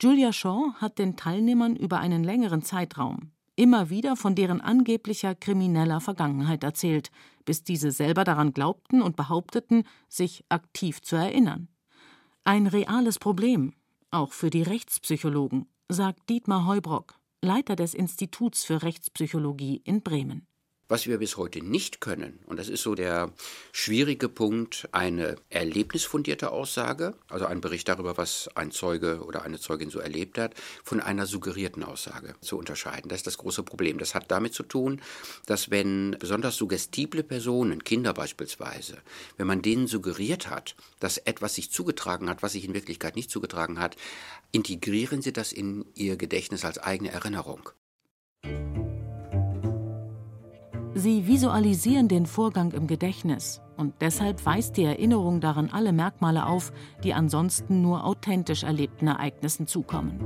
Julia 0.00 0.32
Shaw 0.32 0.74
hat 0.74 0.98
den 0.98 1.16
Teilnehmern 1.16 1.76
über 1.76 1.98
einen 1.98 2.24
längeren 2.24 2.62
Zeitraum 2.62 3.32
immer 3.56 3.90
wieder 3.90 4.16
von 4.16 4.34
deren 4.34 4.60
angeblicher 4.60 5.34
krimineller 5.34 6.00
Vergangenheit 6.00 6.64
erzählt, 6.64 7.10
bis 7.44 7.62
diese 7.62 7.90
selber 7.90 8.24
daran 8.24 8.52
glaubten 8.52 9.02
und 9.02 9.16
behaupteten, 9.16 9.84
sich 10.08 10.44
aktiv 10.48 11.02
zu 11.02 11.16
erinnern. 11.16 11.68
Ein 12.46 12.66
reales 12.66 13.18
Problem, 13.18 13.72
auch 14.10 14.34
für 14.34 14.50
die 14.50 14.60
Rechtspsychologen, 14.60 15.66
sagt 15.88 16.28
Dietmar 16.28 16.66
Heubrock, 16.66 17.18
Leiter 17.40 17.74
des 17.74 17.94
Instituts 17.94 18.64
für 18.64 18.82
Rechtspsychologie 18.82 19.80
in 19.82 20.02
Bremen. 20.02 20.46
Was 20.86 21.06
wir 21.06 21.16
bis 21.16 21.38
heute 21.38 21.62
nicht 21.62 22.02
können, 22.02 22.40
und 22.44 22.58
das 22.58 22.68
ist 22.68 22.82
so 22.82 22.94
der 22.94 23.32
schwierige 23.72 24.28
Punkt, 24.28 24.86
eine 24.92 25.36
erlebnisfundierte 25.48 26.50
Aussage, 26.50 27.14
also 27.30 27.46
ein 27.46 27.62
Bericht 27.62 27.88
darüber, 27.88 28.18
was 28.18 28.50
ein 28.54 28.70
Zeuge 28.70 29.24
oder 29.24 29.44
eine 29.44 29.58
Zeugin 29.58 29.88
so 29.88 29.98
erlebt 29.98 30.36
hat, 30.36 30.52
von 30.82 31.00
einer 31.00 31.24
suggerierten 31.24 31.84
Aussage 31.84 32.34
zu 32.42 32.58
unterscheiden. 32.58 33.08
Das 33.08 33.20
ist 33.20 33.26
das 33.26 33.38
große 33.38 33.62
Problem. 33.62 33.96
Das 33.96 34.14
hat 34.14 34.30
damit 34.30 34.52
zu 34.52 34.62
tun, 34.62 35.00
dass 35.46 35.70
wenn 35.70 36.16
besonders 36.18 36.56
suggestible 36.56 37.22
Personen, 37.22 37.82
Kinder 37.82 38.12
beispielsweise, 38.12 38.98
wenn 39.38 39.46
man 39.46 39.62
denen 39.62 39.86
suggeriert 39.86 40.50
hat, 40.50 40.76
dass 41.00 41.16
etwas 41.16 41.54
sich 41.54 41.70
zugetragen 41.70 42.28
hat, 42.28 42.42
was 42.42 42.52
sich 42.52 42.66
in 42.66 42.74
Wirklichkeit 42.74 43.16
nicht 43.16 43.30
zugetragen 43.30 43.80
hat, 43.80 43.96
integrieren 44.52 45.22
sie 45.22 45.32
das 45.32 45.50
in 45.52 45.86
ihr 45.94 46.18
Gedächtnis 46.18 46.64
als 46.66 46.76
eigene 46.76 47.10
Erinnerung. 47.10 47.70
Sie 50.96 51.26
visualisieren 51.26 52.06
den 52.06 52.24
Vorgang 52.24 52.70
im 52.70 52.86
Gedächtnis 52.86 53.60
und 53.76 53.94
deshalb 54.00 54.46
weist 54.46 54.76
die 54.76 54.84
Erinnerung 54.84 55.40
daran 55.40 55.70
alle 55.72 55.92
Merkmale 55.92 56.46
auf, 56.46 56.72
die 57.02 57.12
ansonsten 57.12 57.82
nur 57.82 58.04
authentisch 58.04 58.62
erlebten 58.62 59.08
Ereignissen 59.08 59.66
zukommen. 59.66 60.20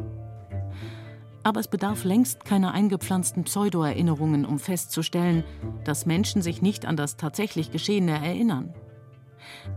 Aber 1.42 1.60
es 1.60 1.68
bedarf 1.68 2.04
längst 2.04 2.44
keiner 2.44 2.72
eingepflanzten 2.72 3.44
Pseudo-Erinnerungen, 3.44 4.44
um 4.44 4.58
festzustellen, 4.58 5.42
dass 5.84 6.04
Menschen 6.04 6.42
sich 6.42 6.60
nicht 6.60 6.84
an 6.84 6.96
das 6.96 7.16
tatsächlich 7.16 7.70
Geschehene 7.70 8.12
erinnern. 8.12 8.74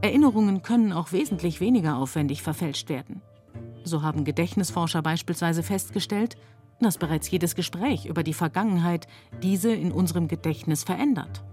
Erinnerungen 0.02 0.62
können 0.62 0.92
auch 0.92 1.14
wesentlich 1.14 1.62
weniger 1.62 1.96
aufwendig 1.96 2.42
verfälscht 2.42 2.90
werden. 2.90 3.22
So 3.86 4.02
haben 4.02 4.26
Gedächtnisforscher 4.26 5.02
beispielsweise 5.02 5.64
festgestellt, 5.64 6.36
dass 6.84 6.98
bereits 6.98 7.30
jedes 7.30 7.56
Gespräch 7.56 8.06
über 8.06 8.24
die 8.24 8.34
Vergangenheit 8.34 9.08
diese 9.42 9.74
in 9.74 9.92
unserem 9.92 10.28
Gedächtnis 10.28 10.84
verändert. 10.84 11.44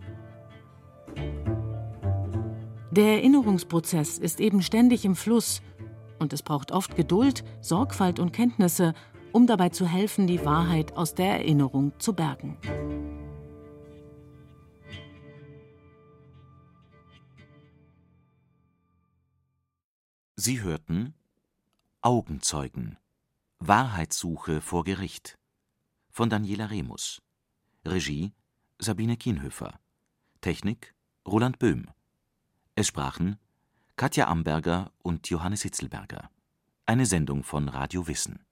Der 2.90 3.16
Erinnerungsprozess 3.16 4.18
ist 4.18 4.40
eben 4.40 4.62
ständig 4.62 5.04
im 5.04 5.14
Fluss 5.14 5.62
und 6.18 6.32
es 6.32 6.42
braucht 6.42 6.72
oft 6.72 6.96
Geduld, 6.96 7.44
Sorgfalt 7.60 8.18
und 8.18 8.32
Kenntnisse, 8.32 8.94
um 9.32 9.46
dabei 9.46 9.68
zu 9.68 9.86
helfen, 9.86 10.26
die 10.26 10.44
Wahrheit 10.44 10.96
aus 10.96 11.14
der 11.14 11.38
Erinnerung 11.38 11.92
zu 11.98 12.14
bergen. 12.14 12.56
Sie 20.36 20.62
hörten 20.62 21.14
Augenzeugen 22.00 22.96
Wahrheitssuche 23.60 24.60
vor 24.60 24.84
Gericht 24.84 25.36
von 26.10 26.30
Daniela 26.30 26.66
Remus. 26.66 27.20
Regie 27.84 28.32
Sabine 28.78 29.16
Kienhöfer. 29.16 29.80
Technik 30.40 30.94
Roland 31.26 31.58
Böhm. 31.58 31.90
Es 32.76 32.86
sprachen 32.86 33.36
Katja 33.96 34.28
Amberger 34.28 34.92
und 35.02 35.28
Johannes 35.28 35.62
Hitzelberger. 35.62 36.30
Eine 36.86 37.04
Sendung 37.04 37.42
von 37.42 37.68
Radio 37.68 38.06
Wissen 38.06 38.46